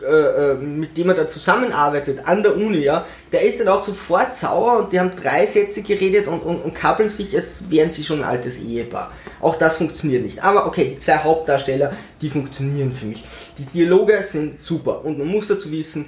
äh, 0.03 0.05
äh, 0.05 0.55
mit 0.55 0.97
dem 0.97 1.11
er 1.11 1.15
da 1.15 1.29
zusammenarbeitet 1.29 2.21
an 2.25 2.43
der 2.43 2.57
Uni, 2.57 2.79
ja, 2.79 3.07
der 3.31 3.43
ist 3.43 3.61
dann 3.61 3.69
auch 3.69 3.83
sofort 3.83 4.35
sauer 4.35 4.79
und 4.79 4.93
die 4.93 4.99
haben 4.99 5.13
drei 5.15 5.47
Sätze 5.47 5.83
geredet 5.83 6.27
und, 6.27 6.41
und, 6.41 6.63
und 6.63 6.75
kappeln 6.75 7.11
sich, 7.11 7.37
als 7.37 7.71
wären 7.71 7.91
sie 7.91 8.03
schon 8.03 8.23
ein 8.23 8.25
altes 8.25 8.61
Ehepaar. 8.61 9.13
Auch 9.41 9.57
das 9.57 9.77
funktioniert 9.77 10.25
nicht. 10.25 10.43
Aber 10.43 10.67
okay, 10.67 10.93
die 10.95 10.99
zwei 10.99 11.19
Hauptdarsteller, 11.19 11.93
die 12.21 12.31
funktionieren 12.31 12.93
für 12.93 13.07
mich. 13.07 13.25
Die 13.59 13.67
Dialoge 13.67 14.25
sind 14.25 14.63
super 14.63 15.05
und 15.05 15.19
man 15.19 15.29
muss 15.29 15.49
dazu 15.49 15.71
wissen, 15.71 16.07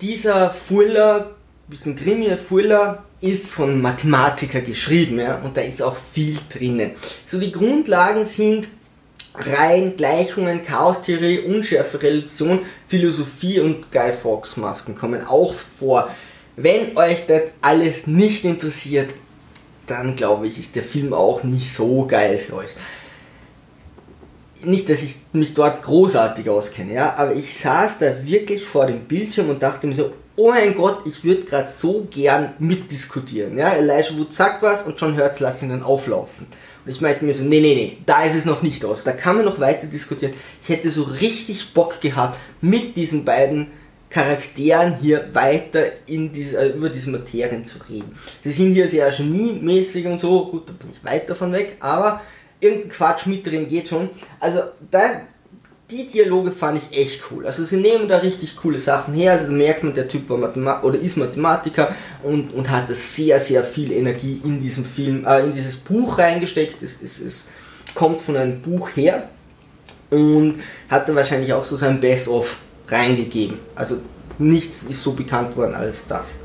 dieser 0.00 0.50
Fuller 0.50 1.30
bisschen 1.68 1.96
Krimi, 1.96 2.36
Fuller 2.36 3.04
ist 3.24 3.50
von 3.50 3.80
Mathematiker 3.80 4.60
geschrieben, 4.60 5.18
ja, 5.18 5.36
und 5.42 5.56
da 5.56 5.62
ist 5.62 5.80
auch 5.80 5.96
viel 5.96 6.36
drinnen. 6.52 6.92
So 7.26 7.40
die 7.40 7.52
Grundlagen 7.52 8.24
sind 8.24 8.68
Reihen, 9.34 9.96
Gleichungen, 9.96 10.64
Chaostheorie, 10.64 11.40
unschärfe 11.40 12.00
Relation, 12.00 12.60
Philosophie 12.86 13.60
und 13.60 13.90
Guy 13.90 14.12
Fawkes 14.12 14.56
Masken 14.56 14.94
kommen 14.94 15.26
auch 15.26 15.54
vor. 15.54 16.10
Wenn 16.56 16.96
euch 16.96 17.26
das 17.26 17.42
alles 17.62 18.06
nicht 18.06 18.44
interessiert, 18.44 19.10
dann 19.86 20.14
glaube 20.16 20.46
ich, 20.46 20.58
ist 20.58 20.76
der 20.76 20.84
Film 20.84 21.12
auch 21.14 21.42
nicht 21.42 21.74
so 21.74 22.06
geil 22.06 22.38
für 22.38 22.56
euch. 22.56 22.70
Nicht, 24.62 24.88
dass 24.88 25.02
ich 25.02 25.16
mich 25.32 25.52
dort 25.54 25.82
großartig 25.82 26.48
auskenne, 26.48 26.94
ja, 26.94 27.14
aber 27.16 27.34
ich 27.34 27.58
saß 27.58 27.98
da 27.98 28.24
wirklich 28.24 28.64
vor 28.64 28.86
dem 28.86 29.00
Bildschirm 29.00 29.48
und 29.48 29.62
dachte 29.62 29.86
mir 29.86 29.96
so, 29.96 30.12
oh 30.36 30.50
mein 30.50 30.74
Gott, 30.74 31.00
ich 31.06 31.22
würde 31.24 31.42
gerade 31.42 31.68
so 31.76 32.06
gern 32.10 32.54
mitdiskutieren. 32.58 33.56
Ja, 33.56 33.74
Elijah 33.74 34.16
Wood 34.16 34.32
sagt 34.32 34.62
was 34.62 34.84
und 34.84 35.00
John 35.00 35.16
Hurts 35.16 35.40
lässt 35.40 35.62
ihn 35.62 35.70
dann 35.70 35.82
auflaufen. 35.82 36.46
Und 36.84 36.90
ich 36.90 37.00
meinte 37.00 37.24
mir 37.24 37.34
so, 37.34 37.44
nee, 37.44 37.60
nee, 37.60 37.74
nee, 37.74 37.98
da 38.04 38.24
ist 38.24 38.34
es 38.34 38.44
noch 38.44 38.62
nicht 38.62 38.84
aus. 38.84 39.04
Da 39.04 39.12
kann 39.12 39.36
man 39.36 39.44
noch 39.44 39.58
weiter 39.58 39.86
diskutieren. 39.86 40.34
Ich 40.62 40.68
hätte 40.68 40.90
so 40.90 41.04
richtig 41.04 41.72
Bock 41.72 42.00
gehabt, 42.00 42.38
mit 42.60 42.96
diesen 42.96 43.24
beiden 43.24 43.68
Charakteren 44.10 44.98
hier 45.00 45.28
weiter 45.32 45.86
in 46.06 46.32
diese, 46.32 46.58
äh, 46.58 46.68
über 46.68 46.88
diese 46.88 47.10
Materien 47.10 47.66
zu 47.66 47.78
reden. 47.88 48.14
Sie 48.44 48.52
sind 48.52 48.74
hier 48.74 48.88
sehr 48.88 49.10
geniemäßig 49.10 50.06
und 50.06 50.20
so, 50.20 50.46
gut, 50.46 50.68
da 50.68 50.72
bin 50.72 50.90
ich 50.92 51.04
weit 51.04 51.28
davon 51.28 51.52
weg, 51.52 51.78
aber 51.80 52.20
irgendein 52.60 52.90
Quatsch 52.90 53.26
mit 53.26 53.44
drin 53.44 53.68
geht 53.68 53.88
schon. 53.88 54.10
Also 54.38 54.60
das, 54.90 55.16
die 55.90 56.06
Dialoge 56.08 56.50
fand 56.50 56.78
ich 56.78 56.98
echt 56.98 57.24
cool. 57.30 57.46
Also 57.46 57.64
sie 57.64 57.76
nehmen 57.76 58.08
da 58.08 58.18
richtig 58.18 58.56
coole 58.56 58.78
Sachen 58.78 59.14
her. 59.14 59.32
Also 59.32 59.46
da 59.46 59.52
merkt 59.52 59.84
man, 59.84 59.94
der 59.94 60.08
Typ 60.08 60.28
war 60.30 60.38
Mathema 60.38 60.82
oder 60.82 60.98
ist 60.98 61.16
Mathematiker 61.16 61.94
und, 62.22 62.54
und 62.54 62.70
hat 62.70 62.88
sehr, 62.88 63.38
sehr 63.38 63.62
viel 63.62 63.92
Energie 63.92 64.40
in 64.44 64.62
diesem 64.62 64.84
Film, 64.84 65.26
äh, 65.26 65.44
in 65.44 65.54
dieses 65.54 65.76
Buch 65.76 66.18
reingesteckt. 66.18 66.82
Es, 66.82 67.02
es, 67.02 67.20
es 67.20 67.48
kommt 67.94 68.22
von 68.22 68.36
einem 68.36 68.60
Buch 68.60 68.88
her 68.96 69.28
und 70.10 70.62
hat 70.88 71.08
dann 71.08 71.16
wahrscheinlich 71.16 71.52
auch 71.52 71.64
so 71.64 71.76
sein 71.76 72.00
Best-of 72.00 72.56
reingegeben. 72.88 73.58
Also 73.74 73.96
nichts 74.38 74.84
ist 74.84 75.02
so 75.02 75.12
bekannt 75.12 75.54
worden 75.56 75.74
als 75.74 76.06
das. 76.08 76.40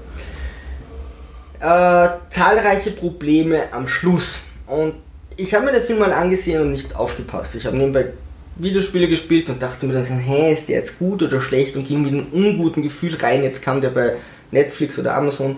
Äh, 1.62 2.10
zahlreiche 2.30 2.92
Probleme 2.92 3.72
am 3.72 3.88
Schluss. 3.88 4.42
Und 4.68 4.96
ich 5.38 5.54
habe 5.54 5.66
mir 5.66 5.72
den 5.72 5.84
Film 5.84 6.00
mal 6.00 6.12
angesehen 6.12 6.62
und 6.62 6.72
nicht 6.72 6.96
aufgepasst. 6.96 7.56
Ich 7.56 7.66
habe 7.66 7.78
nebenbei 7.78 8.12
Videospiele 8.60 9.08
gespielt 9.08 9.50
und 9.50 9.62
dachte 9.62 9.86
mir 9.86 9.94
dann 9.94 10.06
hä, 10.06 10.54
ist 10.54 10.70
der 10.70 10.78
jetzt 10.78 11.00
gut 11.00 11.24
oder 11.24 11.42
schlecht 11.42 11.76
und 11.76 11.88
ging 11.88 12.04
mit 12.04 12.12
einem 12.12 12.28
unguten 12.32 12.84
Gefühl 12.84 13.16
rein. 13.16 13.44
Jetzt 13.44 13.62
kam 13.62 13.82
der 13.82 13.90
bei 13.90 14.18
Netflix 14.52 15.00
oder 15.00 15.16
Amazon 15.16 15.58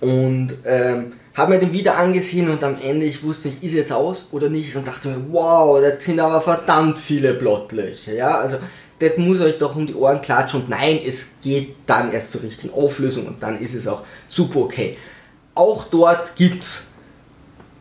und 0.00 0.52
ähm, 0.64 1.14
habe 1.34 1.54
mir 1.54 1.60
den 1.60 1.72
wieder 1.72 1.96
angesehen 1.96 2.50
und 2.50 2.62
am 2.62 2.76
Ende, 2.82 3.06
ich 3.06 3.22
wusste 3.22 3.48
nicht, 3.48 3.62
ist 3.62 3.72
jetzt 3.72 3.92
aus 3.92 4.28
oder 4.32 4.48
nicht 4.48 4.74
und 4.76 4.86
dachte 4.86 5.08
mir, 5.08 5.24
wow, 5.30 5.80
das 5.80 6.04
sind 6.04 6.20
aber 6.20 6.40
verdammt 6.40 6.98
viele 6.98 7.34
Plotlöcher, 7.34 8.12
ja, 8.12 8.38
also 8.38 8.58
das 8.98 9.16
muss 9.16 9.40
euch 9.40 9.58
doch 9.58 9.76
um 9.76 9.86
die 9.86 9.94
Ohren 9.94 10.20
klatschen 10.20 10.62
und 10.62 10.68
nein, 10.68 10.98
es 11.06 11.36
geht 11.42 11.76
dann 11.86 12.12
erst 12.12 12.32
zur 12.32 12.42
richtigen 12.42 12.74
Auflösung 12.74 13.26
und 13.26 13.42
dann 13.42 13.60
ist 13.60 13.74
es 13.74 13.86
auch 13.86 14.02
super 14.26 14.60
okay. 14.60 14.96
Auch 15.54 15.84
dort 15.84 16.34
gibt's 16.34 16.87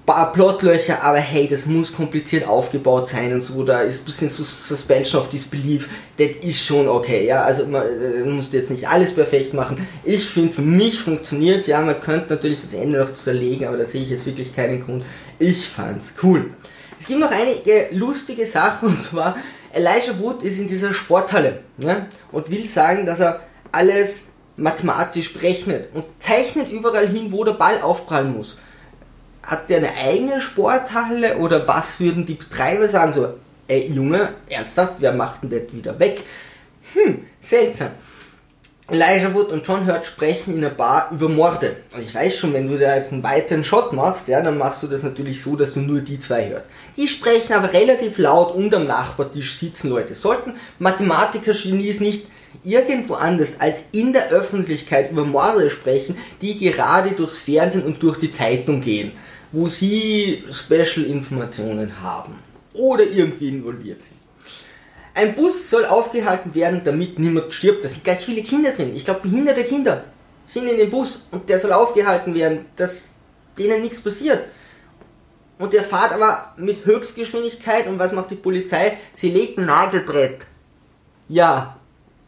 paar 0.07 0.31
Plotlöcher, 0.31 1.03
aber 1.03 1.17
hey, 1.17 1.49
das 1.49 1.65
muss 1.65 1.93
kompliziert 1.93 2.47
aufgebaut 2.47 3.09
sein 3.09 3.33
und 3.33 3.41
so, 3.41 3.63
da 3.63 3.81
ist 3.81 4.01
ein 4.01 4.05
bisschen 4.05 4.29
so 4.29 4.41
Suspension 4.41 5.21
of 5.21 5.27
Disbelief, 5.27 5.89
das 6.17 6.29
ist 6.41 6.63
schon 6.63 6.87
okay, 6.87 7.27
ja, 7.27 7.43
also 7.43 7.65
man 7.67 7.83
äh, 7.83 8.23
muss 8.23 8.53
jetzt 8.53 8.71
nicht 8.71 8.87
alles 8.87 9.13
perfekt 9.13 9.53
machen. 9.53 9.85
Ich 10.05 10.25
finde, 10.25 10.53
für 10.53 10.61
mich 10.61 10.99
funktioniert 10.99 11.67
ja, 11.67 11.81
man 11.81 11.99
könnte 11.99 12.33
natürlich 12.33 12.61
das 12.61 12.73
Ende 12.73 12.99
noch 12.99 13.13
zerlegen, 13.13 13.67
aber 13.67 13.75
da 13.75 13.83
sehe 13.83 14.01
ich 14.01 14.09
jetzt 14.09 14.25
wirklich 14.25 14.55
keinen 14.55 14.83
Grund. 14.85 15.03
Ich 15.39 15.67
fand's 15.67 16.15
cool. 16.23 16.51
Es 16.97 17.05
gibt 17.05 17.19
noch 17.19 17.31
einige 17.31 17.89
lustige 17.91 18.47
Sachen 18.47 18.87
und 18.87 19.01
zwar, 19.01 19.35
Elijah 19.73 20.17
Wood 20.19 20.41
ist 20.41 20.57
in 20.57 20.69
dieser 20.69 20.93
Sporthalle 20.93 21.59
ja, 21.79 22.07
und 22.31 22.49
will 22.49 22.65
sagen, 22.69 23.05
dass 23.05 23.19
er 23.19 23.41
alles 23.73 24.21
mathematisch 24.55 25.33
berechnet 25.33 25.89
und 25.93 26.05
zeichnet 26.17 26.71
überall 26.71 27.09
hin, 27.09 27.33
wo 27.33 27.43
der 27.43 27.51
Ball 27.51 27.81
aufprallen 27.81 28.37
muss 28.37 28.57
hat 29.47 29.69
der 29.69 29.77
eine 29.77 29.93
eigene 29.93 30.41
Sporthalle 30.41 31.37
oder 31.37 31.67
was 31.67 32.01
würden 32.01 32.25
die 32.25 32.33
Betreiber 32.33 32.89
sagen? 32.89 33.13
So, 33.13 33.33
ey 33.67 33.89
Junge, 33.91 34.29
ernsthaft, 34.49 34.95
wer 34.99 35.13
macht 35.13 35.43
denn 35.43 35.49
das 35.49 35.73
wieder 35.73 35.97
weg? 35.97 36.21
Hm, 36.93 37.25
seltsam. 37.39 37.91
Elijah 38.89 39.33
Wood 39.33 39.49
und 39.49 39.67
John 39.67 39.85
Hurt 39.85 40.05
sprechen 40.05 40.53
in 40.53 40.63
einer 40.63 40.73
Bar 40.73 41.09
über 41.11 41.27
Morde. 41.27 41.77
Und 41.93 42.01
ich 42.01 42.13
weiß 42.13 42.37
schon, 42.37 42.53
wenn 42.53 42.69
du 42.69 42.77
da 42.77 42.95
jetzt 42.95 43.11
einen 43.11 43.23
weiteren 43.23 43.63
Shot 43.63 43.91
machst, 43.91 44.27
ja, 44.27 44.41
dann 44.41 44.57
machst 44.57 44.83
du 44.83 44.87
das 44.87 45.03
natürlich 45.03 45.41
so, 45.41 45.55
dass 45.55 45.73
du 45.73 45.81
nur 45.81 46.01
die 46.01 46.19
zwei 46.19 46.49
hörst. 46.49 46.67
Die 46.95 47.07
sprechen 47.07 47.53
aber 47.53 47.73
relativ 47.73 48.17
laut 48.17 48.53
und 48.53 48.73
am 48.73 48.85
Nachbartisch 48.85 49.57
sitzen 49.57 49.89
Leute. 49.89 50.13
Sollten 50.13 50.55
Mathematiker-Genies 50.79 51.99
nicht 51.99 52.27
irgendwo 52.63 53.15
anders 53.15 53.59
als 53.59 53.85
in 53.91 54.13
der 54.13 54.29
Öffentlichkeit 54.29 55.11
über 55.11 55.25
Morde 55.25 55.69
sprechen, 55.69 56.17
die 56.41 56.57
gerade 56.57 57.11
durchs 57.11 57.37
Fernsehen 57.37 57.83
und 57.83 58.01
durch 58.03 58.19
die 58.19 58.31
Zeitung 58.31 58.81
gehen 58.81 59.11
wo 59.51 59.67
sie 59.67 60.43
Special-Informationen 60.51 62.01
haben 62.01 62.39
oder 62.73 63.03
irgendwie 63.03 63.49
involviert 63.49 64.03
sind. 64.03 64.17
Ein 65.13 65.35
Bus 65.35 65.69
soll 65.69 65.85
aufgehalten 65.85 66.53
werden, 66.53 66.81
damit 66.83 67.17
niemand 67.17 67.51
stirbt. 67.51 67.83
Da 67.83 67.89
sind 67.89 68.03
ganz 68.03 68.23
viele 68.23 68.43
Kinder 68.43 68.71
drin. 68.71 68.95
Ich 68.95 69.03
glaube, 69.03 69.21
behinderte 69.21 69.63
Kinder 69.63 70.03
sind 70.45 70.67
in 70.67 70.77
dem 70.77 70.91
Bus 70.91 71.25
und 71.31 71.49
der 71.49 71.59
soll 71.59 71.73
aufgehalten 71.73 72.35
werden, 72.35 72.65
dass 72.75 73.13
denen 73.57 73.81
nichts 73.81 74.01
passiert. 74.01 74.39
Und 75.57 75.73
der 75.73 75.83
fährt 75.83 76.11
aber 76.11 76.53
mit 76.57 76.85
Höchstgeschwindigkeit 76.85 77.87
und 77.87 77.97
was 77.97 78.11
macht 78.11 78.29
die 78.29 78.35
Polizei? 78.35 78.99
Sie 79.15 79.31
legt 79.31 79.57
ein 79.57 79.65
Nagelbrett. 79.65 80.41
Ja, 81.27 81.77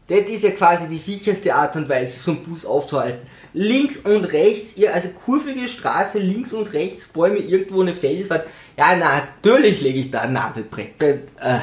das 0.07 0.21
ist 0.21 0.43
ja 0.43 0.49
quasi 0.51 0.87
die 0.87 0.97
sicherste 0.97 1.53
Art 1.53 1.75
und 1.75 1.87
Weise, 1.87 2.19
so 2.19 2.31
einen 2.31 2.43
Bus 2.43 2.65
aufzuhalten 2.65 3.27
links 3.53 3.97
und 3.97 4.25
rechts, 4.25 4.75
also 4.91 5.09
kurvige 5.09 5.67
Straße, 5.67 6.19
links 6.19 6.53
und 6.53 6.71
rechts, 6.73 7.07
Bäume, 7.07 7.37
irgendwo 7.37 7.81
eine 7.81 7.93
Felswand. 7.93 8.43
Ja, 8.77 8.95
natürlich 8.95 9.81
lege 9.81 9.99
ich 9.99 10.11
da 10.11 10.21
ein 10.21 10.33
Nagelbrett. 10.33 11.01
Äh, 11.01 11.59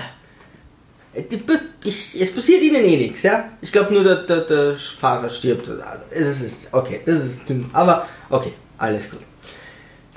ich, 1.84 2.20
es 2.20 2.34
passiert 2.34 2.62
ihnen 2.62 2.84
eh 2.84 2.96
nichts, 2.96 3.22
ja. 3.22 3.50
Ich 3.62 3.72
glaube 3.72 3.94
nur, 3.94 4.04
der, 4.04 4.16
der, 4.16 4.40
der 4.42 4.76
Fahrer 4.76 5.30
stirbt. 5.30 5.68
Das 5.68 6.40
ist, 6.40 6.72
okay, 6.72 7.00
das 7.06 7.24
ist 7.24 7.48
dünn. 7.48 7.70
Aber, 7.72 8.06
okay, 8.28 8.52
alles 8.76 9.10
gut. 9.10 9.22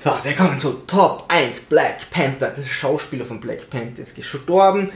So, 0.03 0.11
wir 0.23 0.33
kommen 0.33 0.59
zu 0.59 0.71
Top 0.87 1.25
1 1.29 1.61
Black 1.61 2.09
Panther. 2.09 2.51
Das 2.55 2.67
Schauspieler 2.67 3.25
von 3.25 3.39
Black 3.39 3.69
Panther 3.69 4.01
ist 4.01 4.15
gestorben 4.15 4.91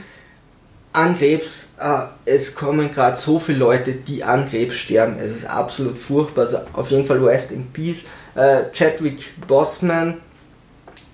an 0.94 1.18
Krebs. 1.18 1.68
Äh, 1.78 2.06
es 2.24 2.54
kommen 2.54 2.90
gerade 2.90 3.16
so 3.16 3.38
viele 3.38 3.58
Leute, 3.58 3.92
die 3.92 4.24
an 4.24 4.48
Krebs 4.48 4.76
sterben. 4.76 5.18
Es 5.20 5.34
ist 5.36 5.44
absolut 5.44 5.98
furchtbar. 5.98 6.42
Also 6.42 6.58
auf 6.72 6.90
jeden 6.90 7.04
Fall 7.04 7.22
Rest 7.22 7.52
in 7.52 7.66
Peace. 7.66 8.04
Äh, 8.34 8.70
Chadwick 8.72 9.46
Bossman. 9.46 10.20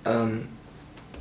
Ähm, 0.05 0.47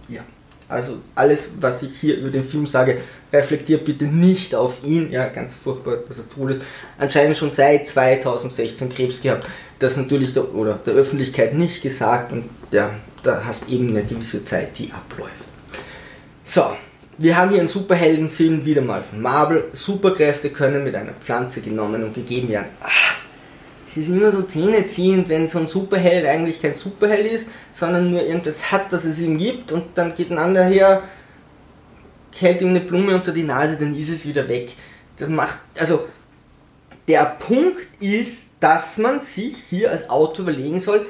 ja, 0.09 0.21
also 0.69 0.99
alles, 1.15 1.53
was 1.61 1.83
ich 1.83 1.99
hier 1.99 2.19
über 2.19 2.31
den 2.31 2.45
Film 2.45 2.67
sage, 2.67 3.01
reflektiert 3.33 3.85
bitte 3.85 4.05
nicht 4.05 4.55
auf 4.55 4.85
ihn. 4.85 5.11
Ja, 5.11 5.29
ganz 5.29 5.57
furchtbar, 5.57 5.97
dass 6.07 6.19
er 6.19 6.29
tot 6.29 6.51
ist. 6.51 6.63
Anscheinend 6.99 7.39
schon 7.39 7.51
seit 7.51 7.89
2016 7.89 8.91
Krebs 8.91 9.23
gehabt. 9.23 9.49
Das 9.79 9.97
natürlich 9.97 10.35
der, 10.35 10.55
oder 10.55 10.75
der 10.75 10.95
Öffentlichkeit 10.95 11.55
nicht 11.55 11.83
gesagt 11.83 12.33
und 12.33 12.45
ja, 12.71 12.91
da 13.23 13.43
hast 13.45 13.71
eben 13.71 13.89
eine 13.89 14.05
gewisse 14.05 14.45
Zeit, 14.45 14.79
die 14.79 14.93
abläuft. 14.93 15.33
So, 16.45 16.65
wir 17.21 17.37
haben 17.37 17.51
hier 17.51 17.59
einen 17.59 17.69
Superheldenfilm 17.69 18.65
wieder 18.65 18.81
mal 18.81 19.03
von 19.03 19.21
Marvel. 19.21 19.65
Superkräfte 19.75 20.49
können 20.49 20.83
mit 20.83 20.95
einer 20.95 21.13
Pflanze 21.13 21.61
genommen 21.61 22.03
und 22.03 22.15
gegeben 22.15 22.49
werden. 22.49 22.71
Ach, 22.83 23.17
es 23.91 23.99
ist 23.99 24.09
immer 24.09 24.33
so 24.33 24.41
zähneziehend, 24.41 25.29
wenn 25.29 25.47
so 25.47 25.59
ein 25.59 25.67
Superheld 25.67 26.25
eigentlich 26.25 26.63
kein 26.63 26.73
Superheld 26.73 27.31
ist, 27.31 27.51
sondern 27.75 28.11
nur 28.11 28.23
irgendwas 28.23 28.73
hat, 28.73 28.91
das 28.91 29.05
es 29.05 29.21
ihm 29.21 29.37
gibt 29.37 29.71
und 29.71 29.85
dann 29.97 30.15
geht 30.15 30.31
ein 30.31 30.39
anderer 30.39 30.65
her, 30.65 31.03
hält 32.39 32.63
ihm 32.63 32.69
eine 32.69 32.81
Blume 32.81 33.15
unter 33.15 33.33
die 33.33 33.43
Nase, 33.43 33.77
dann 33.79 33.95
ist 33.95 34.09
es 34.09 34.27
wieder 34.27 34.49
weg. 34.49 34.73
Das 35.19 35.29
macht, 35.29 35.59
also, 35.79 36.07
der 37.07 37.37
Punkt 37.39 37.87
ist, 38.01 38.53
dass 38.61 38.97
man 38.97 39.21
sich 39.21 39.57
hier 39.69 39.91
als 39.91 40.09
Autor 40.09 40.45
überlegen 40.49 40.81
soll, 40.81 41.05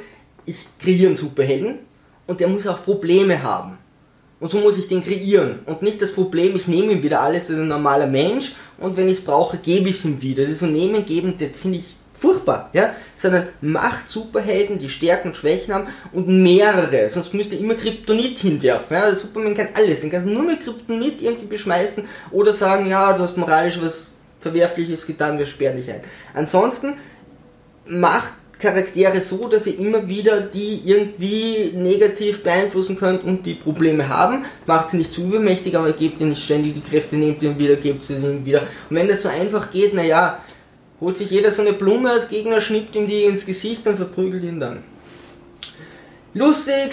ich 0.45 0.67
kreiere 0.81 1.07
einen 1.07 1.17
Superhelden 1.17 1.79
und 2.27 2.41
der 2.41 2.49
muss 2.49 2.67
auch 2.67 2.83
Probleme 2.85 3.45
haben. 3.45 3.79
Und 4.41 4.51
so 4.51 4.59
muss 4.59 4.79
ich 4.79 4.89
den 4.89 5.05
kreieren. 5.05 5.61
Und 5.67 5.83
nicht 5.83 6.01
das 6.01 6.13
Problem, 6.13 6.57
ich 6.57 6.67
nehme 6.67 6.93
ihm 6.93 7.03
wieder 7.03 7.21
alles, 7.21 7.47
das 7.47 7.57
ist 7.57 7.63
ein 7.63 7.69
normaler 7.69 8.07
Mensch 8.07 8.53
und 8.79 8.97
wenn 8.97 9.09
ich 9.09 9.19
es 9.19 9.25
brauche, 9.25 9.59
gebe 9.59 9.91
ich 9.91 9.99
es 9.99 10.05
ihm 10.05 10.21
wieder. 10.23 10.43
Das 10.43 10.51
ist 10.51 10.61
so 10.61 10.67
nehmen, 10.67 11.05
geben, 11.05 11.35
das 11.39 11.51
finde 11.61 11.79
ich 11.79 11.97
furchtbar, 12.21 12.69
ja, 12.75 12.95
sondern 13.17 13.49
macht 13.63 14.09
Superhelden, 14.09 14.79
die 14.79 14.91
Stärken 14.91 15.29
und 15.29 15.37
Schwächen 15.37 15.73
haben 15.73 15.89
und 16.13 16.29
mehrere, 16.29 17.09
sonst 17.09 17.33
müsst 17.33 17.53
ihr 17.53 17.61
immer 17.61 17.75
Kryptonit 17.75 18.39
hinwerfen, 18.39 18.95
ja, 18.95 19.15
Superman 19.15 19.55
kann 19.55 19.69
alles, 19.73 20.03
den 20.03 20.11
kannst 20.11 20.27
du 20.27 20.33
nur 20.33 20.43
mit 20.43 20.63
Kryptonit 20.63 21.23
irgendwie 21.23 21.47
beschmeißen 21.47 22.05
oder 22.31 22.53
sagen, 22.53 22.91
ja, 22.91 23.15
du 23.15 23.23
hast 23.23 23.39
moralisch 23.39 23.81
was 23.81 24.13
Verwerfliches 24.39 25.07
getan, 25.07 25.39
wir 25.39 25.47
sperren 25.47 25.77
dich 25.77 25.91
ein. 25.91 26.01
Ansonsten 26.35 26.95
macht 27.87 28.33
Charaktere 28.61 29.21
so, 29.21 29.49
dass 29.49 29.67
ihr 29.67 29.79
immer 29.79 30.07
wieder 30.07 30.41
die 30.41 30.81
irgendwie 30.85 31.73
negativ 31.75 32.43
beeinflussen 32.43 32.97
könnt 32.97 33.25
und 33.25 33.45
die 33.45 33.55
Probleme 33.55 34.09
haben. 34.09 34.45
Macht 34.67 34.91
sie 34.91 34.99
nicht 34.99 35.13
zu 35.13 35.23
übermächtig, 35.23 35.77
aber 35.77 35.93
gebt 35.93 36.21
ihnen 36.21 36.31
nicht 36.31 36.45
ständig 36.45 36.75
die 36.75 36.81
Kräfte, 36.81 37.17
nehmt 37.17 37.43
ihnen 37.43 37.59
wieder, 37.59 37.77
gebt 37.77 38.05
sie 38.05 38.15
ihnen 38.15 38.45
wieder. 38.45 38.63
Und 38.89 38.97
wenn 38.97 39.09
das 39.09 39.23
so 39.23 39.29
einfach 39.29 39.71
geht, 39.71 39.95
naja, 39.95 40.43
holt 41.01 41.17
sich 41.17 41.31
jeder 41.31 41.51
so 41.51 41.63
eine 41.63 41.73
Blume 41.73 42.11
als 42.11 42.29
Gegner, 42.29 42.61
schnippt 42.61 42.95
ihm 42.97 43.09
die 43.09 43.25
ins 43.25 43.47
Gesicht 43.47 43.87
und 43.87 43.97
verprügelt 43.97 44.45
ihn 44.45 44.61
dann. 44.61 44.83
Lustig, 46.35 46.93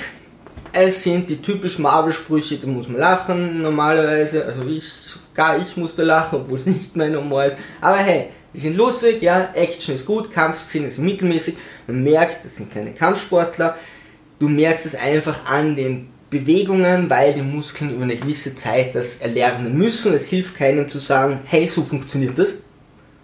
es 0.73 1.03
sind 1.03 1.29
die 1.29 1.41
typischen 1.41 1.83
Marvel-Sprüche, 1.83 2.57
da 2.57 2.67
muss 2.67 2.87
man 2.87 2.99
lachen 2.99 3.61
normalerweise. 3.61 4.45
Also 4.45 4.63
ich, 4.63 4.85
sogar 4.85 5.57
ich 5.57 5.75
musste 5.77 6.03
lachen, 6.03 6.41
obwohl 6.41 6.57
es 6.57 6.65
nicht 6.65 6.95
mein 6.95 7.15
Humor 7.15 7.45
ist. 7.45 7.57
Aber 7.81 7.97
hey, 7.97 8.29
Die 8.57 8.61
sind 8.61 8.75
lustig, 8.75 9.21
ja, 9.21 9.51
Action 9.53 9.93
ist 9.93 10.07
gut, 10.07 10.31
Kampfszenen 10.31 10.89
sind 10.89 11.05
mittelmäßig. 11.05 11.57
Man 11.85 12.03
merkt, 12.03 12.43
das 12.43 12.55
sind 12.55 12.73
keine 12.73 12.91
Kampfsportler. 12.91 13.77
Du 14.39 14.49
merkst 14.49 14.87
es 14.87 14.95
einfach 14.95 15.45
an 15.45 15.75
den 15.75 16.09
Bewegungen, 16.31 17.07
weil 17.07 17.35
die 17.35 17.43
Muskeln 17.43 17.91
über 17.91 18.01
eine 18.01 18.15
gewisse 18.15 18.55
Zeit 18.55 18.95
das 18.95 19.17
erlernen 19.17 19.77
müssen. 19.77 20.11
Es 20.11 20.27
hilft 20.27 20.55
keinem 20.55 20.89
zu 20.89 20.97
sagen, 20.97 21.41
hey, 21.45 21.67
so 21.67 21.83
funktioniert 21.83 22.39
das. 22.39 22.55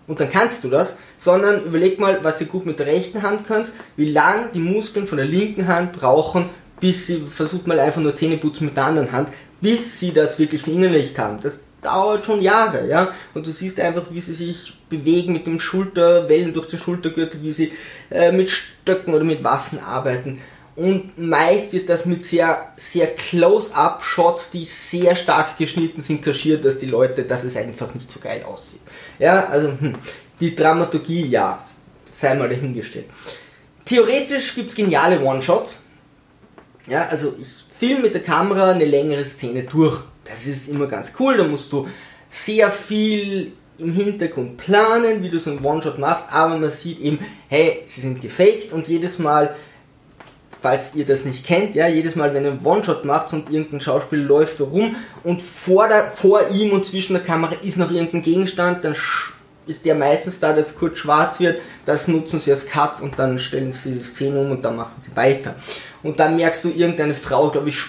Und 0.06 0.20
dann 0.20 0.30
kannst 0.30 0.64
du 0.66 0.70
das, 0.70 0.98
sondern 1.18 1.64
überleg 1.64 2.00
mal, 2.00 2.20
was 2.22 2.40
ihr 2.40 2.46
gut 2.46 2.68
mit 2.68 2.78
der 2.78 2.86
rechten 2.86 3.24
Hand 3.24 3.48
könnt, 3.48 3.74
wie 3.96 4.12
lang 4.12 4.52
die 4.54 4.60
Muskeln 4.60 5.08
von 5.08 5.18
der 5.18 5.26
linken 5.26 5.68
Hand 5.68 5.94
brauchen, 5.94 6.52
bis 6.80 7.08
sie, 7.08 7.18
versucht 7.22 7.66
mal 7.66 7.80
einfach 7.80 8.02
nur 8.02 8.16
Zähne 8.16 8.38
putzen 8.38 8.66
mit 8.66 8.78
der 8.78 8.86
anderen 8.86 9.12
Hand, 9.12 9.30
bis 9.62 10.00
sie 10.00 10.14
das 10.14 10.38
wirklich 10.38 10.62
verinnerlicht 10.62 11.18
haben. 11.18 11.40
Das 11.42 11.62
dauert 11.84 12.26
schon 12.26 12.42
Jahre, 12.42 12.88
ja. 12.88 13.14
Und 13.34 13.46
du 13.46 13.52
siehst 13.52 13.80
einfach, 13.80 14.04
wie 14.10 14.22
sie 14.22 14.34
sich 14.34 14.74
bewegen 14.90 15.34
mit 15.34 15.48
dem 15.48 15.60
Schulterwellen 15.60 16.54
durch 16.54 16.68
den 16.68 16.80
Schultergürtel, 16.80 17.42
wie 17.42 17.52
sie 17.52 17.72
äh, 18.10 18.32
mit 18.32 18.50
Stöcken 18.50 19.14
oder 19.14 19.24
mit 19.24 19.44
Waffen 19.44 19.80
arbeiten. 19.80 20.42
Und 20.76 21.18
meist 21.20 21.72
wird 21.74 21.90
das 21.90 22.06
mit 22.06 22.26
sehr, 22.26 22.74
sehr 22.78 23.08
Close-Up-Shots, 23.08 24.52
die 24.52 24.66
sehr 24.66 25.16
stark 25.16 25.58
geschnitten 25.58 26.02
sind, 26.02 26.24
kaschiert, 26.24 26.66
dass 26.66 26.80
die 26.80 26.88
Leute, 26.88 27.24
dass 27.24 27.44
es 27.44 27.56
einfach 27.56 27.94
nicht 27.94 28.12
so 28.12 28.20
geil 28.20 28.44
aussieht. 28.44 28.82
Ja, 29.20 29.46
also 29.46 29.68
hm, 29.68 29.96
die 30.40 30.56
Dramaturgie, 30.56 31.28
ja, 31.28 31.64
sei 32.12 32.34
mal 32.34 32.50
dahingestellt. 32.50 33.06
Theoretisch 33.86 34.56
gibt 34.56 34.70
es 34.70 34.76
geniale 34.76 35.22
One-Shots. 35.22 35.84
Ja, 36.88 37.08
also 37.08 37.36
ich 37.40 37.48
film 37.78 38.02
mit 38.02 38.14
der 38.14 38.24
Kamera 38.24 38.72
eine 38.72 38.86
längere 38.86 39.26
Szene 39.26 39.64
durch. 39.64 40.00
Das 40.26 40.48
ist 40.48 40.70
immer 40.70 40.88
ganz 40.88 41.14
cool, 41.20 41.38
da 41.38 41.44
musst 41.44 41.72
du 41.72 41.88
sehr 42.30 42.72
viel 42.72 43.54
im 43.78 43.94
Hintergrund 43.94 44.58
planen, 44.58 45.24
wie 45.24 45.30
du 45.30 45.40
so 45.40 45.50
einen 45.50 45.64
One-Shot 45.64 45.98
machst, 45.98 46.26
aber 46.30 46.58
man 46.58 46.72
sieht 46.72 47.02
eben, 47.02 47.20
hey, 47.50 47.84
sie 47.88 48.02
sind 48.02 48.22
gefaked 48.22 48.72
und 48.72 48.88
jedes 48.88 49.20
Mal 49.20 49.56
falls 50.64 50.96
ihr 50.96 51.06
das 51.06 51.26
nicht 51.26 51.46
kennt, 51.46 51.76
ja, 51.76 51.90
jedes 51.90 52.16
Mal, 52.16 52.34
wenn 52.34 52.46
ihr 52.46 52.52
einen 52.52 52.66
One-Shot 52.66 53.04
macht 53.04 53.34
und 53.34 53.52
irgendein 53.52 53.82
Schauspieler 53.82 54.24
läuft 54.24 54.62
da 54.62 54.64
rum 54.64 54.96
und 55.24 55.42
vor, 55.42 55.90
der, 55.90 56.06
vor 56.10 56.40
ihm 56.52 56.72
und 56.72 56.86
zwischen 56.86 57.14
der 57.14 57.22
Kamera 57.22 57.54
ist 57.62 57.78
noch 57.78 57.92
irgendein 57.92 58.22
Gegenstand, 58.22 58.86
dann 58.86 58.96
ist 59.68 59.84
der 59.84 59.96
meistens 59.96 60.40
da, 60.40 60.54
dass 60.54 60.78
kurz 60.78 61.00
schwarz 61.00 61.42
wird, 61.42 61.60
das 61.86 62.08
nutzen 62.08 62.40
sie 62.40 62.52
als 62.52 62.66
Cut 62.66 63.02
und 63.02 63.20
dann 63.20 63.40
stellen 63.40 63.74
sie 63.74 63.96
die 63.96 64.02
Szene 64.02 64.40
um 64.40 64.52
und 64.52 64.64
dann 64.64 64.78
machen 64.78 64.96
sie 65.00 65.14
weiter. 65.18 65.56
Und 66.02 66.18
dann 66.22 66.38
merkst 66.38 66.64
du, 66.64 66.70
irgendeine 66.70 67.14
Frau, 67.14 67.50
glaube 67.50 67.68
ich, 67.68 67.84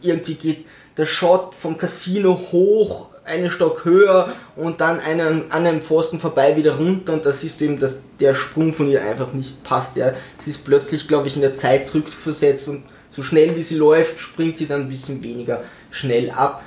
irgendwie 0.00 0.34
geht 0.34 0.66
der 1.00 1.06
Shot 1.06 1.54
vom 1.54 1.78
Casino 1.78 2.38
hoch 2.52 3.10
einen 3.24 3.50
Stock 3.50 3.84
höher 3.84 4.34
und 4.56 4.80
dann 4.80 5.00
einen, 5.00 5.50
an 5.50 5.66
einem 5.66 5.82
Pfosten 5.82 6.18
vorbei 6.18 6.56
wieder 6.56 6.76
runter 6.76 7.12
und 7.12 7.24
da 7.24 7.32
siehst 7.32 7.60
du 7.60 7.64
eben, 7.64 7.78
dass 7.78 7.98
der 8.18 8.34
Sprung 8.34 8.72
von 8.72 8.88
ihr 8.88 9.02
einfach 9.02 9.32
nicht 9.32 9.62
passt. 9.62 9.96
Ja. 9.96 10.12
Sie 10.38 10.50
ist 10.50 10.64
plötzlich, 10.64 11.06
glaube 11.08 11.28
ich, 11.28 11.36
in 11.36 11.42
der 11.42 11.54
Zeit 11.54 11.88
zurückversetzt 11.88 12.68
und 12.68 12.84
so 13.10 13.22
schnell 13.22 13.56
wie 13.56 13.62
sie 13.62 13.76
läuft, 13.76 14.20
springt 14.20 14.56
sie 14.56 14.66
dann 14.66 14.82
ein 14.82 14.88
bisschen 14.88 15.22
weniger 15.22 15.62
schnell 15.90 16.30
ab. 16.30 16.62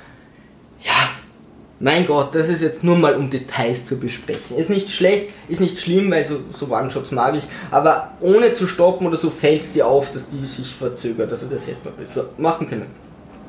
Ja, 0.82 1.10
mein 1.80 2.06
Gott, 2.06 2.34
das 2.34 2.48
ist 2.48 2.62
jetzt 2.62 2.84
nur 2.84 2.96
mal 2.96 3.16
um 3.16 3.30
Details 3.30 3.86
zu 3.86 3.98
besprechen. 3.98 4.56
Ist 4.56 4.70
nicht 4.70 4.90
schlecht, 4.90 5.30
ist 5.48 5.60
nicht 5.60 5.78
schlimm, 5.78 6.10
weil 6.10 6.24
so, 6.26 6.40
so 6.54 6.68
One-Shots 6.68 7.10
mag 7.10 7.34
ich, 7.36 7.44
aber 7.70 8.12
ohne 8.20 8.54
zu 8.54 8.66
stoppen 8.66 9.06
oder 9.06 9.16
so 9.16 9.30
fällt 9.30 9.62
es 9.62 9.72
dir 9.72 9.86
auf, 9.86 10.10
dass 10.12 10.30
die 10.30 10.44
sich 10.46 10.74
verzögert. 10.74 11.30
Also 11.30 11.46
das 11.46 11.66
hätte 11.66 11.88
man 11.88 11.96
besser 11.96 12.30
machen 12.38 12.68
können. 12.68 13.03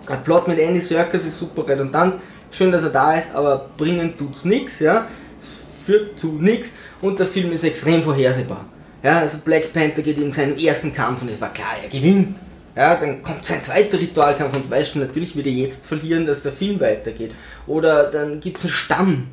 Der 0.10 0.16
Plot 0.16 0.48
mit 0.48 0.60
Andy 0.60 0.82
Serkis 0.82 1.26
ist 1.26 1.38
super 1.38 1.68
redundant 1.68 2.16
schön, 2.56 2.72
dass 2.72 2.84
er 2.84 2.90
da 2.90 3.16
ist, 3.16 3.36
aber 3.36 3.70
bringen 3.78 4.16
tut's 4.18 4.46
nichts, 4.46 4.80
ja. 4.80 5.08
Es 5.40 5.58
führt 5.86 6.20
zu 6.20 6.34
nichts 6.40 6.72
und 7.02 7.20
der 7.20 7.28
Film 7.28 7.52
ist 7.52 7.64
extrem 7.64 8.04
vorhersehbar. 8.04 8.66
Ja, 9.04 9.20
also 9.20 9.38
Black 9.44 9.72
Panther 9.74 10.02
geht 10.02 10.18
in 10.18 10.32
seinen 10.32 10.58
ersten 10.58 10.94
Kampf 10.94 11.22
und 11.22 11.30
es 11.30 11.40
war 11.40 11.54
klar, 11.54 11.76
er 11.84 11.90
gewinnt. 11.90 12.38
Ja, 12.76 12.96
dann 12.96 13.22
kommt 13.22 13.46
sein 13.46 13.62
zweiter 13.62 14.00
Ritualkampf 14.00 14.56
und 14.56 14.70
weißt 14.70 14.96
du, 14.96 15.00
natürlich 15.00 15.36
wird 15.36 15.46
er 15.46 15.54
jetzt 15.54 15.86
verlieren, 15.86 16.26
dass 16.26 16.44
der 16.44 16.52
Film 16.52 16.80
weitergeht. 16.80 17.32
Oder 17.68 18.12
dann 18.12 18.42
gibt 18.42 18.58
es 18.58 18.66
einen 18.66 18.74
Stamm, 18.74 19.28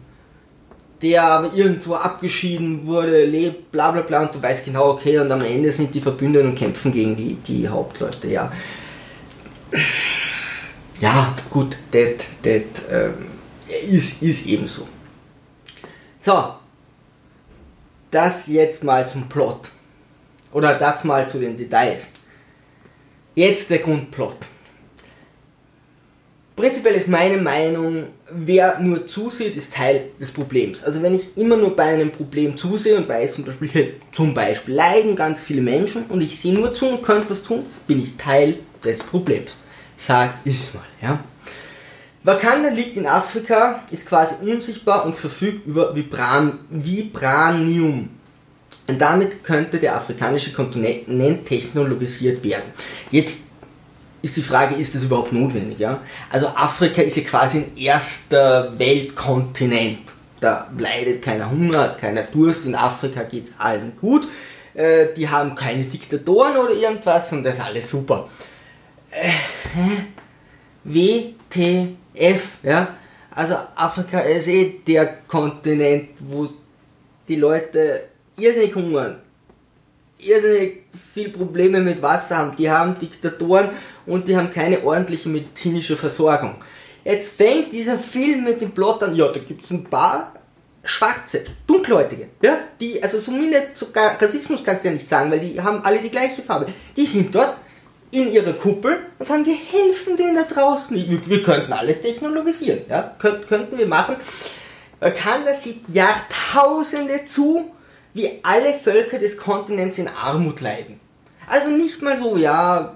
der 1.01 1.25
aber 1.25 1.53
irgendwo 1.53 1.95
abgeschieden 1.95 2.87
wurde, 2.87 3.25
lebt, 3.25 3.73
bla 3.73 3.91
bla 3.91 4.03
bla 4.03 4.23
und 4.23 4.35
du 4.35 4.41
weißt 4.41 4.65
genau, 4.65 4.91
okay, 4.91 5.19
und 5.19 5.33
am 5.33 5.43
Ende 5.43 5.73
sind 5.73 5.93
die 5.93 6.01
Verbündeten 6.01 6.51
und 6.51 6.55
kämpfen 6.55 6.93
gegen 6.93 7.17
die, 7.17 7.35
die 7.35 7.69
Hauptleute, 7.69 8.29
ja 8.29 8.53
ja, 11.03 11.35
gut, 11.51 11.77
das, 11.91 12.25
ähm, 12.89 13.27
ist, 13.91 14.23
ist 14.23 14.47
eben 14.47 14.69
so. 14.69 14.87
So, 16.21 16.55
das 18.13 18.47
jetzt 18.47 18.85
mal 18.85 19.09
zum 19.09 19.29
Plot. 19.29 19.69
Oder 20.53 20.75
das 20.75 21.03
mal 21.03 21.29
zu 21.29 21.41
den 21.41 21.57
Details. 21.57 22.13
Jetzt 23.35 23.69
der 23.71 23.81
Grundplot. 23.81 24.37
Prinzipiell 26.55 26.95
ist 26.95 27.09
meine 27.09 27.39
Meinung, 27.39 28.05
wer 28.31 28.79
nur 28.79 29.05
zusieht, 29.05 29.57
ist 29.57 29.75
Teil 29.75 30.11
des 30.21 30.31
Problems. 30.31 30.85
Also 30.85 31.03
wenn 31.03 31.17
ich 31.17 31.37
immer 31.37 31.57
nur 31.57 31.75
bei 31.75 31.95
einem 31.95 32.13
Problem 32.13 32.57
zusehe 32.57 32.97
und 32.97 33.09
weiß 33.09 33.35
zum 33.35 33.45
Beispiel, 33.45 33.95
zum 34.13 34.35
Beispiel 34.35 34.75
leiden 34.75 35.17
ganz 35.17 35.41
viele 35.41 35.63
Menschen 35.63 36.05
und 36.07 36.21
ich 36.21 36.39
sehe 36.39 36.55
nur 36.55 36.73
zu 36.73 36.87
und 36.87 37.03
könnte 37.03 37.31
was 37.31 37.43
tun, 37.43 37.67
bin 37.89 38.01
ich 38.01 38.17
Teil 38.17 38.59
des 38.85 39.03
Problems 39.03 39.57
sag 40.03 40.35
ich 40.45 40.75
mal. 40.75 40.83
Ja? 41.01 41.19
Wakanda 42.25 42.71
liegt 42.71 42.97
in 42.97 43.07
Afrika, 43.07 43.83
ist 43.91 44.07
quasi 44.07 44.35
unsichtbar 44.51 45.05
und 45.07 45.17
verfügt 45.17 45.67
über 45.67 45.95
Vibran 45.95 46.61
Vibranium. 46.71 48.11
Und 48.89 48.99
damit 49.01 49.45
könnte 49.45 49.79
der 49.79 49.97
afrikanische 49.97 50.53
Kontinent 50.53 51.47
technologisiert 51.47 52.43
werden. 52.43 52.73
Jetzt 53.11 53.41
ist 54.23 54.37
die 54.37 54.43
Frage, 54.43 54.75
ist 54.75 54.95
das 54.95 55.05
überhaupt 55.05 55.33
notwendig? 55.33 55.79
Ja? 55.79 56.01
Also 56.31 56.49
Afrika 56.49 57.03
ist 57.03 57.17
ja 57.17 57.23
quasi 57.23 57.59
ein 57.59 57.77
erster 57.77 58.79
Weltkontinent. 58.79 60.01
Da 60.41 60.69
leidet 60.77 61.23
keiner 61.23 61.51
Hunger, 61.51 61.79
hat 61.79 61.99
keiner 61.99 62.23
Durst. 62.23 62.67
In 62.67 62.75
Afrika 62.75 63.23
geht 63.23 63.45
es 63.45 63.53
allen 63.59 63.93
gut. 64.01 64.27
Äh, 64.75 65.09
die 65.17 65.29
haben 65.29 65.55
keine 65.55 65.85
Diktatoren 65.85 66.57
oder 66.57 66.73
irgendwas 66.73 67.33
und 67.33 67.45
das 67.45 67.59
ist 67.59 67.65
alles 67.65 67.91
super. 67.91 68.29
WTF, 70.85 72.43
ja. 72.63 72.97
Also 73.31 73.55
Afrika 73.77 74.21
ist 74.21 74.49
eh 74.49 74.81
der 74.87 75.07
Kontinent, 75.27 76.11
wo 76.21 76.49
die 77.29 77.37
Leute 77.37 78.09
irrsinnig 78.39 78.75
hungern, 78.75 79.21
irrsinnig 80.19 80.83
viel 81.15 81.31
Probleme 81.31 81.81
mit 81.81 82.03
Wasser 82.03 82.39
haben. 82.39 82.57
Die 82.57 82.71
haben 82.71 82.99
Diktatoren 82.99 83.71
und 84.07 84.29
die 84.29 84.37
haben 84.37 84.53
keine 84.53 84.83
ordentliche 84.85 85.29
medizinische 85.29 85.97
Versorgung. 85.97 86.57
Jetzt 87.05 87.37
fängt 87.37 87.73
dieser 87.73 87.99
Film 87.99 88.45
mit 88.45 88.61
dem 88.61 88.73
Plot 88.73 89.03
an, 89.03 89.17
ja, 89.17 89.29
da 89.29 89.41
gibt 89.41 89.65
es 89.65 89.71
ein 89.71 89.85
paar 89.85 90.35
Schwarze, 90.85 91.45
Dunkelhäutige, 91.67 92.29
ja, 92.43 92.59
die, 92.81 93.03
also 93.03 93.21
zumindest 93.21 93.77
sogar 93.77 94.21
Rassismus 94.21 94.63
kannst 94.65 94.85
du 94.85 94.89
ja 94.89 94.95
nicht 94.95 95.09
sagen, 95.09 95.31
weil 95.31 95.41
die 95.41 95.61
haben 95.61 95.85
alle 95.85 96.01
die 96.01 96.11
gleiche 96.11 96.43
Farbe. 96.43 96.67
Die 96.97 97.07
sind 97.07 97.35
dort, 97.35 97.57
in 98.13 98.31
ihre 98.31 98.53
Kuppel 98.53 99.07
und 99.19 99.27
sagen, 99.27 99.47
wir 99.47 99.57
helfen 99.57 100.17
denen 100.17 100.37
da 100.37 100.43
draußen. 100.43 100.95
Wir, 100.97 101.27
wir 101.27 101.43
könnten 101.43 101.73
alles 101.73 102.03
technologisieren, 102.03 102.83
ja, 102.89 103.15
Könnt, 103.19 103.49
könnten 103.49 103.79
wir 103.79 103.87
machen. 103.87 104.17
Wakanda 105.01 105.55
sieht 105.55 105.89
Jahrtausende 105.89 107.25
zu, 107.27 107.73
wie 108.15 108.31
alle 108.43 108.75
Völker 108.75 109.19
des 109.19 109.37
Kontinents 109.37 109.99
in 109.99 110.09
Armut 110.09 110.61
leiden. 110.61 111.01
Also 111.49 111.71
nicht 111.71 112.01
mal 112.03 112.17
so, 112.19 112.37
ja, 112.37 112.95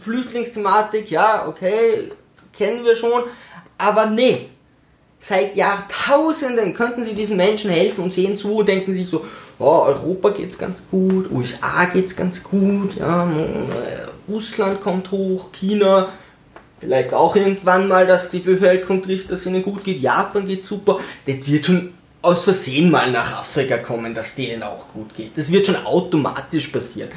Flüchtlingsthematik, 0.00 1.10
ja, 1.10 1.46
okay, 1.46 2.10
kennen 2.52 2.84
wir 2.84 2.96
schon, 2.96 3.24
aber 3.76 4.06
nee, 4.06 4.48
seit 5.20 5.54
Jahrtausenden 5.54 6.74
könnten 6.74 7.04
sie 7.04 7.14
diesen 7.14 7.36
Menschen 7.36 7.70
helfen 7.70 8.04
und 8.04 8.12
sehen 8.12 8.36
zu 8.36 8.56
und 8.56 8.68
denken 8.68 8.92
sich 8.92 9.08
so, 9.08 9.24
oh, 9.58 9.84
Europa 9.86 10.30
geht's 10.30 10.58
ganz 10.58 10.82
gut, 10.90 11.30
USA 11.30 11.84
geht's 11.92 12.16
ganz 12.16 12.42
gut, 12.42 12.96
ja, 12.96 13.30
äh, 13.30 14.30
Russland 14.30 14.80
kommt 14.80 15.10
hoch, 15.10 15.52
China, 15.52 16.08
vielleicht 16.80 17.12
auch 17.12 17.36
irgendwann 17.36 17.86
mal, 17.88 18.06
dass 18.06 18.30
die 18.30 18.38
Bevölkerung 18.38 19.02
trifft, 19.02 19.30
dass 19.30 19.40
es 19.40 19.46
ihnen 19.46 19.62
gut 19.62 19.84
geht, 19.84 20.00
Japan 20.00 20.46
geht 20.46 20.64
super, 20.64 20.98
das 21.26 21.46
wird 21.46 21.66
schon 21.66 21.92
aus 22.22 22.42
Versehen 22.44 22.90
mal 22.90 23.10
nach 23.10 23.38
Afrika 23.38 23.78
kommen, 23.78 24.14
dass 24.14 24.34
denen 24.34 24.62
auch 24.62 24.88
gut 24.88 25.14
geht. 25.14 25.36
Das 25.36 25.50
wird 25.50 25.66
schon 25.66 25.76
automatisch 25.76 26.68
passieren. 26.68 27.08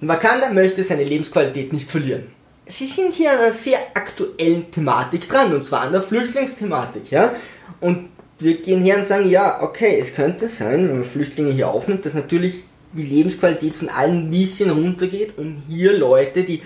Wakanda 0.00 0.50
möchte 0.50 0.82
seine 0.82 1.04
Lebensqualität 1.04 1.72
nicht 1.72 1.90
verlieren. 1.90 2.28
Sie 2.66 2.86
sind 2.86 3.14
hier 3.14 3.32
an 3.32 3.38
einer 3.38 3.52
sehr 3.52 3.78
aktuellen 3.94 4.70
Thematik 4.70 5.28
dran, 5.28 5.54
und 5.54 5.64
zwar 5.64 5.82
an 5.82 5.92
der 5.92 6.02
Flüchtlingsthematik, 6.02 7.10
ja. 7.10 7.34
Und 7.80 8.08
wir 8.38 8.60
gehen 8.60 8.82
her 8.82 8.98
und 8.98 9.08
sagen, 9.08 9.28
ja, 9.28 9.62
okay, 9.62 9.98
es 10.00 10.14
könnte 10.14 10.48
sein, 10.48 10.88
wenn 10.88 11.00
man 11.00 11.04
Flüchtlinge 11.04 11.52
hier 11.52 11.68
aufnimmt, 11.68 12.06
dass 12.06 12.14
natürlich 12.14 12.64
die 12.92 13.04
Lebensqualität 13.04 13.76
von 13.76 13.88
allen 13.88 14.26
ein 14.26 14.30
bisschen 14.30 14.70
runtergeht, 14.70 15.38
um 15.38 15.62
hier 15.68 15.96
Leute, 15.96 16.44
die 16.44 16.62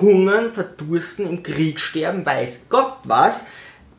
hungern, 0.00 0.52
verdursten, 0.52 1.28
im 1.28 1.42
Krieg 1.42 1.80
sterben, 1.80 2.24
weiß 2.24 2.66
Gott 2.68 2.98
was, 3.04 3.44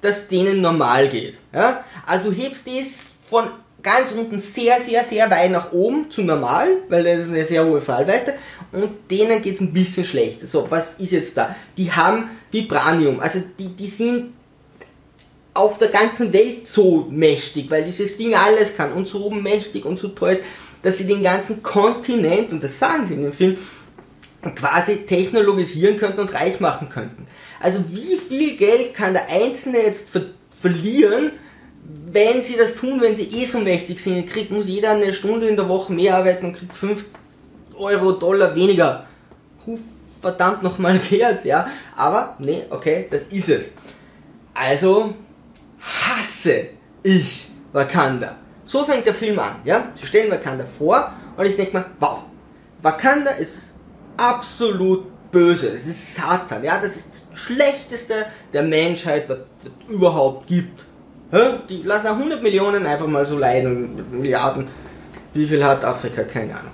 dass 0.02 0.28
denen 0.28 0.62
normal 0.62 1.10
geht. 1.10 1.38
Ja? 1.54 1.84
Also 2.06 2.32
hebst 2.32 2.68
es 2.68 3.16
von 3.28 3.46
ganz 3.88 4.12
unten 4.12 4.42
sehr, 4.42 4.82
sehr, 4.82 5.06
sehr 5.06 5.32
weit 5.32 5.50
nach 5.50 5.72
oben 5.72 6.12
zu 6.12 6.22
normal, 6.22 6.68
weil 6.90 7.06
das 7.06 7.20
ist 7.20 7.30
eine 7.30 7.46
sehr 7.46 7.66
hohe 7.66 7.80
Fallweite 7.80 8.34
und 8.74 8.90
denen 9.10 9.42
geht 9.42 9.56
es 9.56 9.62
ein 9.62 9.72
bisschen 9.72 10.04
schlechter. 10.04 10.46
So, 10.46 10.68
was 10.70 10.96
ist 11.00 11.14
jetzt 11.14 11.38
da? 11.38 11.56
Die 11.78 11.90
haben 11.90 12.30
Vibranium, 12.52 13.22
also 13.22 13.42
die, 13.58 13.70
die 13.70 13.88
sind 13.88 14.34
auf 15.54 15.78
der 15.78 15.88
ganzen 15.88 16.34
Welt 16.34 16.68
so 16.68 17.08
mächtig, 17.10 17.72
weil 17.72 17.86
dieses 17.86 18.18
Ding 18.18 18.36
alles 18.36 18.76
kann 18.76 18.92
und 18.92 19.08
so 19.08 19.30
mächtig 19.30 19.86
und 19.86 19.98
so 19.98 20.10
toll 20.10 20.32
ist, 20.32 20.44
dass 20.82 20.98
sie 20.98 21.08
den 21.08 21.24
ganzen 21.24 21.64
Kontinent, 21.64 22.52
und 22.52 22.62
das 22.62 22.78
sagen 22.78 23.08
sie 23.08 23.14
in 23.14 23.22
dem 23.22 23.34
Film, 23.34 23.58
quasi 24.54 25.06
technologisieren 25.06 25.98
könnten 25.98 26.20
und 26.20 26.34
reich 26.34 26.60
machen 26.60 26.90
könnten. 26.90 27.26
Also 27.62 27.86
wie 27.90 28.18
viel 28.18 28.58
Geld 28.58 28.94
kann 28.94 29.14
der 29.14 29.30
Einzelne 29.30 29.78
jetzt 29.78 30.10
ver 30.10 30.24
verlieren, 30.60 31.32
wenn 32.18 32.42
sie 32.42 32.56
das 32.58 32.76
tun, 32.76 33.00
wenn 33.00 33.16
sie 33.16 33.30
eh 33.30 33.46
so 33.46 33.60
mächtig 33.60 34.00
sind? 34.00 34.28
Kriegt, 34.28 34.50
muss 34.50 34.68
jeder 34.68 34.90
eine 34.90 35.14
Stunde 35.14 35.48
in 35.48 35.56
der 35.56 35.70
Woche 35.70 35.94
mehr 35.94 36.18
arbeiten 36.18 36.48
und 36.48 36.54
kriegt 36.54 36.76
5 36.76 37.06
Euro, 37.76 38.14
Dollar 38.14 38.56
weniger. 38.56 39.06
Huf, 39.68 39.80
verdammt 40.20 40.64
nochmal 40.64 41.00
Chaos, 41.10 41.44
ja. 41.44 41.70
Aber, 41.96 42.36
nee, 42.40 42.64
okay, 42.72 43.08
das 43.12 43.28
ist 43.28 43.50
es. 43.50 43.70
Also 44.56 45.14
hasse 45.80 46.70
ich 47.04 47.52
Wakanda. 47.72 48.36
So 48.66 48.84
fängt 48.84 49.06
der 49.06 49.14
Film 49.14 49.38
an, 49.38 49.58
ja. 49.64 49.92
Sie 49.96 50.08
stellen 50.08 50.32
Wakanda 50.32 50.66
vor 50.66 51.14
und 51.38 51.46
ich 51.46 51.56
denke 51.56 51.78
mir, 51.78 51.86
wow, 52.00 52.24
Wakanda 52.82 53.32
ist 53.32 53.76
absolut 54.18 55.06
böse. 55.32 55.68
Es 55.70 55.86
ist 55.86 56.16
Satan, 56.16 56.64
ja. 56.64 56.82
Das 56.82 56.96
ist 56.96 57.10
das 57.12 57.40
Schlechteste 57.40 58.26
der 58.54 58.64
Menschheit, 58.64 59.30
was 59.30 59.38
es 59.64 59.94
überhaupt 59.94 60.48
gibt. 60.48 60.88
Die 61.32 61.82
lassen 61.84 62.08
100 62.08 62.42
Millionen 62.42 62.86
einfach 62.86 63.08
mal 63.08 63.26
so 63.26 63.38
leiden, 63.38 64.06
Milliarden. 64.12 64.68
Wie 65.34 65.46
viel 65.46 65.64
hat 65.64 65.84
Afrika? 65.84 66.24
Keine 66.24 66.54
Ahnung. 66.54 66.72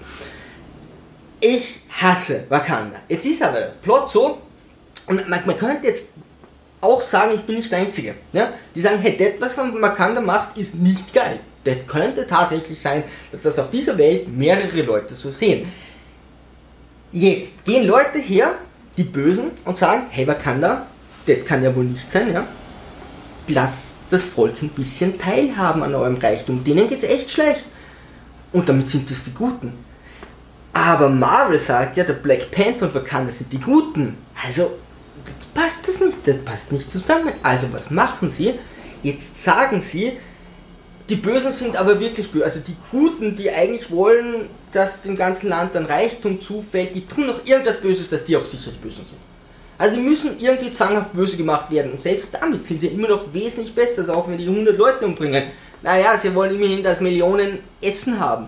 Ich 1.39 1.82
hasse 1.89 2.46
Wakanda. 2.50 2.98
Jetzt 3.10 3.26
ist 3.26 3.42
aber 3.42 3.60
der 3.60 3.74
Plot 3.82 4.10
so, 4.10 4.42
und 5.08 5.28
man, 5.28 5.46
man 5.46 5.58
könnte 5.58 5.88
jetzt 5.88 6.12
auch 6.80 7.02
sagen, 7.02 7.32
ich 7.36 7.42
bin 7.42 7.56
nicht 7.56 7.72
der 7.72 7.80
Einzige. 7.80 8.16
Ja? 8.32 8.54
Die 8.76 8.82
sagen, 8.82 9.00
hey, 9.02 9.18
das, 9.18 9.58
was 9.58 9.58
man 9.58 9.82
Wakanda 9.82 10.22
macht, 10.22 10.58
ist 10.58 10.76
nicht 10.76 11.13
geil. 11.13 11.39
Das 11.63 11.78
könnte 11.88 12.28
tatsächlich 12.28 12.80
sein, 12.80 13.04
dass 13.32 13.42
das 13.42 13.58
auf 13.58 13.70
dieser 13.70 13.98
Welt 13.98 14.28
mehrere 14.28 14.82
Leute 14.82 15.16
so 15.16 15.32
sehen. 15.32 15.72
Jetzt 17.12 17.63
gehen 17.63 17.88
Leute 17.88 18.20
her, 18.20 18.54
die 18.98 19.04
Bösen, 19.04 19.52
und 19.66 19.78
sagen, 19.78 20.04
hey 20.10 20.28
Wakanda, 20.28 20.88
das 21.26 21.38
kann 21.46 21.63
ja 21.63 21.76
wohl 21.76 21.86
nicht 21.86 22.10
sein, 22.10 22.34
ja? 22.34 22.46
Lasst 23.48 23.92
das 24.10 24.26
Volk 24.26 24.62
ein 24.62 24.70
bisschen 24.70 25.20
teilhaben 25.20 25.84
an 25.84 25.96
eurem 25.96 26.18
Reichtum. 26.18 26.63
Denen 26.63 26.88
geht's 26.88 27.04
echt 27.04 27.32
schlecht. 27.32 27.66
Und 28.52 28.70
damit 28.70 28.89
sind 28.89 29.10
das 29.10 29.26
die 29.26 29.34
Guten. 29.34 29.74
Aber 30.74 31.10
Marvel 31.10 31.60
sagt 31.60 31.98
ja, 31.98 32.04
der 32.04 32.13
Black 32.13 32.52
Panther 32.52 32.88
und 32.88 32.96
Wakanda 32.96 33.32
sind 33.32 33.52
die 33.52 33.60
Guten. 33.60 34.18
Also, 34.44 34.72
jetzt 35.28 35.54
passt 35.54 35.88
das 35.88 36.00
nicht, 36.00 36.18
das 36.26 36.38
passt 36.39 36.72
nicht 36.72 36.92
zusammen. 36.92 37.34
Also, 37.44 37.72
was 37.72 37.92
machen 37.92 38.30
sie? 38.30 38.56
Jetzt 39.04 39.44
sagen 39.44 39.82
sie, 39.82 40.13
die 41.10 41.16
Bösen 41.18 41.52
sind 41.52 41.76
aber 41.76 42.00
wirklich 42.00 42.32
böse. 42.32 42.46
Also 42.46 42.62
die 42.62 42.76
Guten, 42.89 43.36
die 43.36 43.52
eigentlich 43.52 43.92
wollen, 43.92 44.50
dass 44.72 45.02
dem 45.02 45.16
ganzen 45.16 45.50
Land 45.50 45.76
dann 45.76 45.86
Reichtum 45.86 46.42
zufällt, 46.42 46.96
die 46.96 47.06
tun 47.06 47.28
noch 47.28 47.46
irgendwas 47.46 47.82
Böses, 47.82 48.10
dass 48.10 48.24
die 48.24 48.38
auch 48.38 48.46
sicher 48.46 48.72
die 48.72 48.78
Bösen 48.78 49.04
sind. 49.04 49.20
Also 49.77 49.95
die 49.95 50.01
müssen 50.01 50.39
irgendwie 50.39 50.71
zwanghaft 50.71 51.13
böse 51.13 51.38
gemacht 51.38 51.71
werden. 51.71 51.93
Und 51.93 52.01
selbst 52.01 52.29
damit 52.33 52.65
sind 52.65 52.79
sie 52.79 52.88
immer 52.88 53.07
noch 53.07 53.33
wesentlich 53.33 53.73
besser, 53.73 54.15
auch 54.15 54.27
wenn 54.27 54.38
die 54.38 54.47
100 54.47 54.77
Leute 54.77 55.05
umbringen. 55.05 55.51
Naja, 55.81 56.17
sie 56.17 56.33
wollen 56.33 56.55
immerhin, 56.55 56.83
dass 56.83 57.01
Millionen 57.01 57.59
Essen 57.81 58.19
haben. 58.19 58.47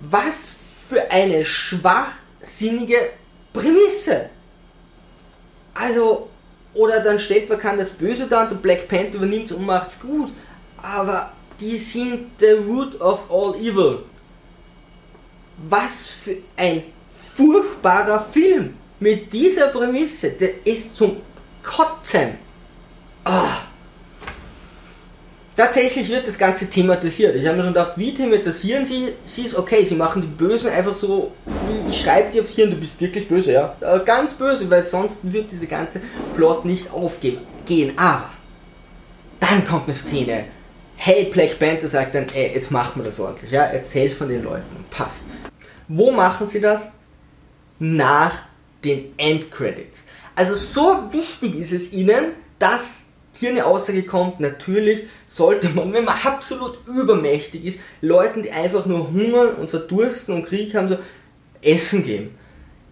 Was 0.00 0.52
für 0.88 1.10
eine 1.10 1.44
schwachsinnige 1.44 2.96
Prämisse. 3.52 4.30
Also, 5.74 6.28
oder 6.74 7.00
dann 7.00 7.18
stellt 7.18 7.48
man 7.48 7.58
kann 7.58 7.78
das 7.78 7.90
Böse 7.90 8.26
da 8.26 8.42
und 8.42 8.52
der 8.52 8.56
Black 8.56 8.88
Panther 8.88 9.16
übernimmt 9.16 9.46
es 9.46 9.52
und 9.52 9.66
macht's 9.66 10.00
gut. 10.00 10.32
Aber 10.82 11.32
die 11.60 11.78
sind 11.78 12.30
the 12.40 12.50
root 12.50 13.00
of 13.00 13.30
all 13.30 13.54
evil. 13.54 14.00
Was 15.68 16.10
für 16.10 16.38
ein 16.56 16.82
furchtbarer 17.36 18.24
Film 18.32 18.74
mit 19.00 19.32
dieser 19.32 19.68
Prämisse. 19.68 20.30
Der 20.30 20.66
ist 20.66 20.96
zum 20.96 21.16
Kotzen. 21.62 22.38
Ah. 23.24 23.58
Tatsächlich 25.56 26.08
wird 26.08 26.26
das 26.26 26.36
Ganze 26.36 26.68
thematisiert. 26.68 27.36
Ich 27.36 27.46
habe 27.46 27.56
mir 27.56 27.62
schon 27.62 27.74
gedacht, 27.74 27.92
wie 27.96 28.12
thematisieren 28.12 28.84
sie 28.84 29.10
sie 29.24 29.42
ist 29.42 29.54
Okay, 29.56 29.84
sie 29.84 29.94
machen 29.94 30.20
die 30.20 30.26
Bösen 30.26 30.70
einfach 30.70 30.94
so, 30.94 31.32
wie 31.68 31.90
ich 31.90 32.02
schreibe 32.02 32.32
dir 32.32 32.42
aufs 32.42 32.56
Hirn, 32.56 32.70
du 32.70 32.76
bist 32.76 33.00
wirklich 33.00 33.28
böse, 33.28 33.52
ja. 33.52 33.76
Äh, 33.80 34.00
ganz 34.04 34.34
böse, 34.34 34.68
weil 34.68 34.82
sonst 34.82 35.32
wird 35.32 35.52
diese 35.52 35.68
ganze 35.68 36.00
Plot 36.34 36.64
nicht 36.64 36.92
aufgehen. 36.92 37.38
Aber 37.96 38.30
dann 39.38 39.64
kommt 39.64 39.84
eine 39.86 39.94
Szene. 39.94 40.46
Hey, 40.96 41.30
Black 41.32 41.58
Panther 41.58 41.88
sagt 41.88 42.14
dann, 42.16 42.26
ey, 42.34 42.52
jetzt 42.52 42.70
machen 42.72 43.02
wir 43.02 43.04
das 43.04 43.20
ordentlich, 43.20 43.50
ja, 43.52 43.72
jetzt 43.72 43.94
helfen 43.94 44.28
den 44.28 44.42
Leuten. 44.42 44.84
Passt. 44.90 45.24
Wo 45.86 46.10
machen 46.10 46.48
sie 46.48 46.60
das? 46.60 46.90
Nach 47.78 48.32
den 48.84 49.14
Endcredits. 49.16 50.04
Also 50.36 50.54
so 50.54 51.12
wichtig 51.12 51.56
ist 51.56 51.72
es 51.72 51.92
ihnen, 51.92 52.32
dass 52.58 53.04
hier 53.38 53.50
eine 53.50 53.66
Aussage 53.66 54.04
kommt, 54.04 54.40
natürlich 54.40 55.04
sollte 55.26 55.68
man, 55.70 55.92
wenn 55.92 56.04
man 56.04 56.16
absolut 56.22 56.78
übermächtig 56.86 57.64
ist, 57.64 57.80
Leuten, 58.00 58.42
die 58.42 58.52
einfach 58.52 58.86
nur 58.86 59.12
hungern 59.12 59.54
und 59.54 59.70
verdursten 59.70 60.34
und 60.34 60.46
Krieg 60.46 60.74
haben, 60.74 60.88
so 60.88 60.98
Essen 61.62 62.04
geben. 62.04 62.34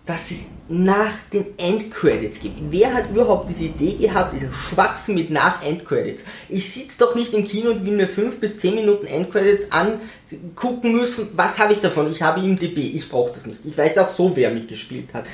Dass 0.05 0.33
es 0.33 0.46
nach 0.68 1.12
den 1.33 1.57
Endcredits 1.59 2.40
gibt. 2.40 2.57
Wer 2.70 2.92
hat 2.92 3.11
überhaupt 3.11 3.48
diese 3.48 3.64
Idee 3.64 3.94
gehabt, 4.05 4.35
diesen 4.35 4.52
Schwachsinn 4.68 5.14
mit 5.14 5.31
nach 5.31 5.62
Endcredits? 5.62 6.24
Ich 6.48 6.72
sitze 6.72 6.98
doch 6.98 7.14
nicht 7.14 7.33
im 7.35 7.46
Kino 7.46 7.70
und 7.70 7.87
will 7.87 7.96
mir 7.96 8.09
5 8.09 8.40
bis 8.40 8.59
10 8.59 8.74
Minuten 8.74 9.07
Endcredits 9.07 9.66
angucken 9.70 10.92
müssen. 10.92 11.28
Was 11.37 11.61
habe 11.61 11.72
ich 11.72 11.81
davon? 11.81 12.11
Ich 12.11 12.20
habe 12.20 12.40
ihm 12.40 12.59
DB, 12.59 12.81
ich 12.81 13.09
brauche 13.09 13.33
das 13.33 13.46
nicht. 13.46 13.61
Ich 13.64 13.78
weiß 13.78 13.96
auch 13.98 14.09
so, 14.09 14.35
wer 14.35 14.50
mitgespielt 14.50 15.14
hat 15.14 15.24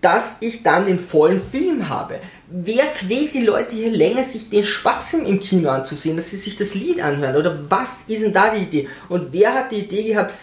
dass 0.00 0.36
ich 0.40 0.62
dann 0.62 0.86
den 0.86 0.98
vollen 0.98 1.42
Film 1.42 1.88
habe. 1.88 2.20
Wer 2.48 2.84
quält 2.86 3.34
die 3.34 3.44
Leute 3.44 3.74
hier 3.74 3.90
länger, 3.90 4.24
sich 4.24 4.48
den 4.48 4.64
Schwachsinn 4.64 5.26
im 5.26 5.40
Kino 5.40 5.70
anzusehen, 5.70 6.16
dass 6.16 6.30
sie 6.30 6.36
sich 6.36 6.56
das 6.56 6.74
Lied 6.74 7.02
anhören? 7.02 7.36
Oder 7.36 7.70
was 7.70 8.04
ist 8.06 8.22
denn 8.22 8.32
da 8.32 8.54
die 8.54 8.62
Idee? 8.62 8.88
Und 9.08 9.32
wer 9.32 9.54
hat 9.54 9.72
die 9.72 9.80
Idee 9.80 10.04
gehabt, 10.04 10.34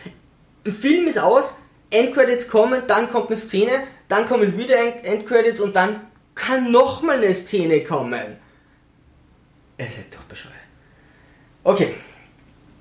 ein 0.66 0.74
Film 0.74 1.08
ist 1.08 1.20
aus, 1.20 1.56
Endcredits 1.90 2.50
kommen, 2.50 2.82
dann 2.88 3.10
kommt 3.10 3.28
eine 3.28 3.38
Szene, 3.38 3.72
dann 4.08 4.28
kommen 4.28 4.58
wieder 4.58 4.76
Endcredits 5.04 5.60
und 5.60 5.76
dann 5.76 6.02
kann 6.34 6.72
nochmal 6.72 7.18
eine 7.18 7.34
Szene 7.34 7.84
kommen. 7.84 8.38
Es 9.78 9.88
ist 9.88 10.14
doch 10.14 10.24
bescheuert. 10.24 10.56
Okay. 11.64 11.96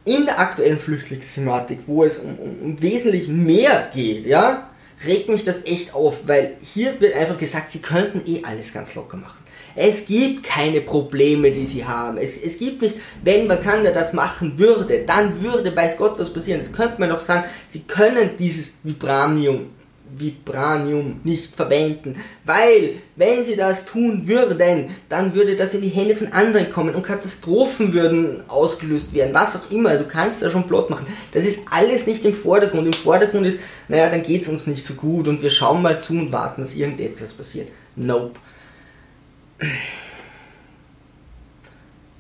In 0.05 0.27
der 0.27 0.39
aktuellen 0.39 0.79
Flüchtlingsthematik, 0.79 1.81
wo 1.87 2.05
es 2.05 2.19
um, 2.19 2.39
um, 2.39 2.59
um 2.61 2.83
wesentlich 2.83 3.27
mehr 3.29 3.91
geht, 3.95 4.27
ja, 4.27 4.71
regt 5.07 5.29
mich 5.29 5.45
das 5.45 5.65
echt 5.65 5.95
auf, 5.95 6.27
weil 6.27 6.57
hier 6.63 7.01
wird 7.01 7.15
einfach 7.15 7.39
gesagt, 7.39 7.71
sie 7.71 7.81
könnten 7.81 8.23
eh 8.27 8.43
alles 8.45 8.73
ganz 8.73 8.95
locker 8.95 9.17
machen. 9.17 9.39
Es 9.77 10.07
gibt 10.07 10.45
keine 10.45 10.81
Probleme, 10.81 11.51
die 11.51 11.67
sie 11.67 11.85
haben. 11.85 12.17
Es, 12.17 12.41
es 12.41 12.59
gibt 12.59 12.83
nicht, 12.83 12.97
wenn 13.23 13.49
Wakanda 13.49 13.91
das 13.91 14.13
machen 14.13 14.59
würde, 14.59 15.01
dann 15.05 15.43
würde, 15.43 15.75
weiß 15.75 15.97
Gott, 15.97 16.19
was 16.19 16.33
passieren. 16.33 16.61
Das 16.61 16.73
könnte 16.73 17.01
man 17.01 17.09
doch 17.09 17.21
sagen, 17.21 17.45
sie 17.69 17.81
können 17.81 18.31
dieses 18.39 18.75
Vibranium 18.85 19.71
Vibranium 20.19 21.21
nicht 21.25 21.55
verwenden, 21.55 22.17
weil 22.45 22.97
wenn 23.17 23.45
sie 23.45 23.57
das 23.57 23.85
tun 23.85 24.27
würden, 24.27 24.91
dann 25.09 25.35
würde 25.35 25.57
das 25.57 25.75
in 25.75 25.83
die 25.83 25.89
Hände 25.89 26.17
von 26.17 26.33
anderen 26.33 26.73
kommen 26.73 26.95
und 26.95 27.03
Katastrophen 27.03 27.93
würden 27.93 28.49
ausgelöst 28.49 29.15
werden, 29.15 29.35
was 29.35 29.57
auch 29.57 29.71
immer. 29.71 29.97
Du 29.97 30.05
kannst 30.05 30.43
da 30.43 30.51
schon 30.51 30.67
Plot 30.67 30.91
machen. 30.91 31.07
Das 31.33 31.45
ist 31.45 31.61
alles 31.71 32.07
nicht 32.07 32.25
im 32.25 32.35
Vordergrund. 32.35 32.87
Im 32.87 32.93
Vordergrund 32.93 33.47
ist, 33.47 33.61
naja, 33.89 34.09
dann 34.09 34.23
geht 34.23 34.43
es 34.43 34.49
uns 34.49 34.67
nicht 34.67 34.85
so 34.85 34.95
gut 34.95 35.29
und 35.29 35.43
wir 35.43 35.51
schauen 35.51 35.83
mal 35.83 36.01
zu 36.01 36.15
und 36.15 36.33
warten, 36.33 36.63
dass 36.63 36.75
irgendetwas 36.75 37.33
passiert. 37.33 37.69
Nope. 37.97 38.39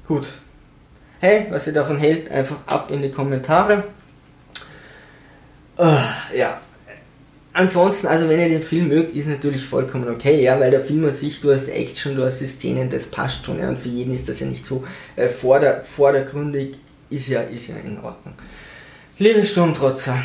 Gut. 0.07 0.29
Hey, 1.21 1.47
was 1.51 1.67
ihr 1.67 1.73
davon 1.73 1.99
hält, 1.99 2.31
einfach 2.31 2.57
ab 2.67 2.91
in 2.91 3.01
die 3.01 3.11
Kommentare. 3.11 3.85
Uh, 5.79 5.99
ja, 6.37 6.61
Ansonsten, 7.57 8.09
also 8.09 8.29
wenn 8.29 8.41
ihr 8.41 8.49
den 8.49 8.63
Film 8.63 8.89
mögt, 8.89 9.15
ist 9.15 9.29
natürlich 9.29 9.65
vollkommen 9.65 10.09
okay, 10.09 10.43
ja, 10.43 10.59
weil 10.59 10.73
der 10.73 10.81
Film 10.81 11.05
an 11.05 11.13
sich, 11.13 11.41
du 11.41 11.55
hast 11.55 11.69
Action, 11.69 12.17
du 12.17 12.25
hast 12.25 12.41
die 12.41 12.49
Szenen, 12.49 12.91
das 12.91 13.07
passt 13.07 13.47
schon, 13.47 13.61
ja, 13.61 13.69
und 13.69 13.79
für 13.79 13.89
jeden 13.89 14.13
ist 14.13 14.29
das 14.29 14.41
ja 14.41 14.47
nicht 14.49 14.67
so 14.67 14.85
äh, 15.15 15.29
vorder 15.29 15.83
vordergründig, 15.83 16.77
ist 17.11 17.29
ja, 17.29 17.43
ist 17.43 17.69
ja 17.69 17.77
in 17.77 17.99
Ordnung. 17.99 18.35
Liebe 19.19 19.45
Sturmtrotzer, 19.45 20.21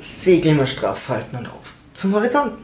segeln 0.00 0.56
wir 0.56 0.66
straff 0.66 1.10
halten 1.10 1.36
und 1.36 1.46
auf 1.46 1.74
zum 1.92 2.14
Horizont. 2.14 2.54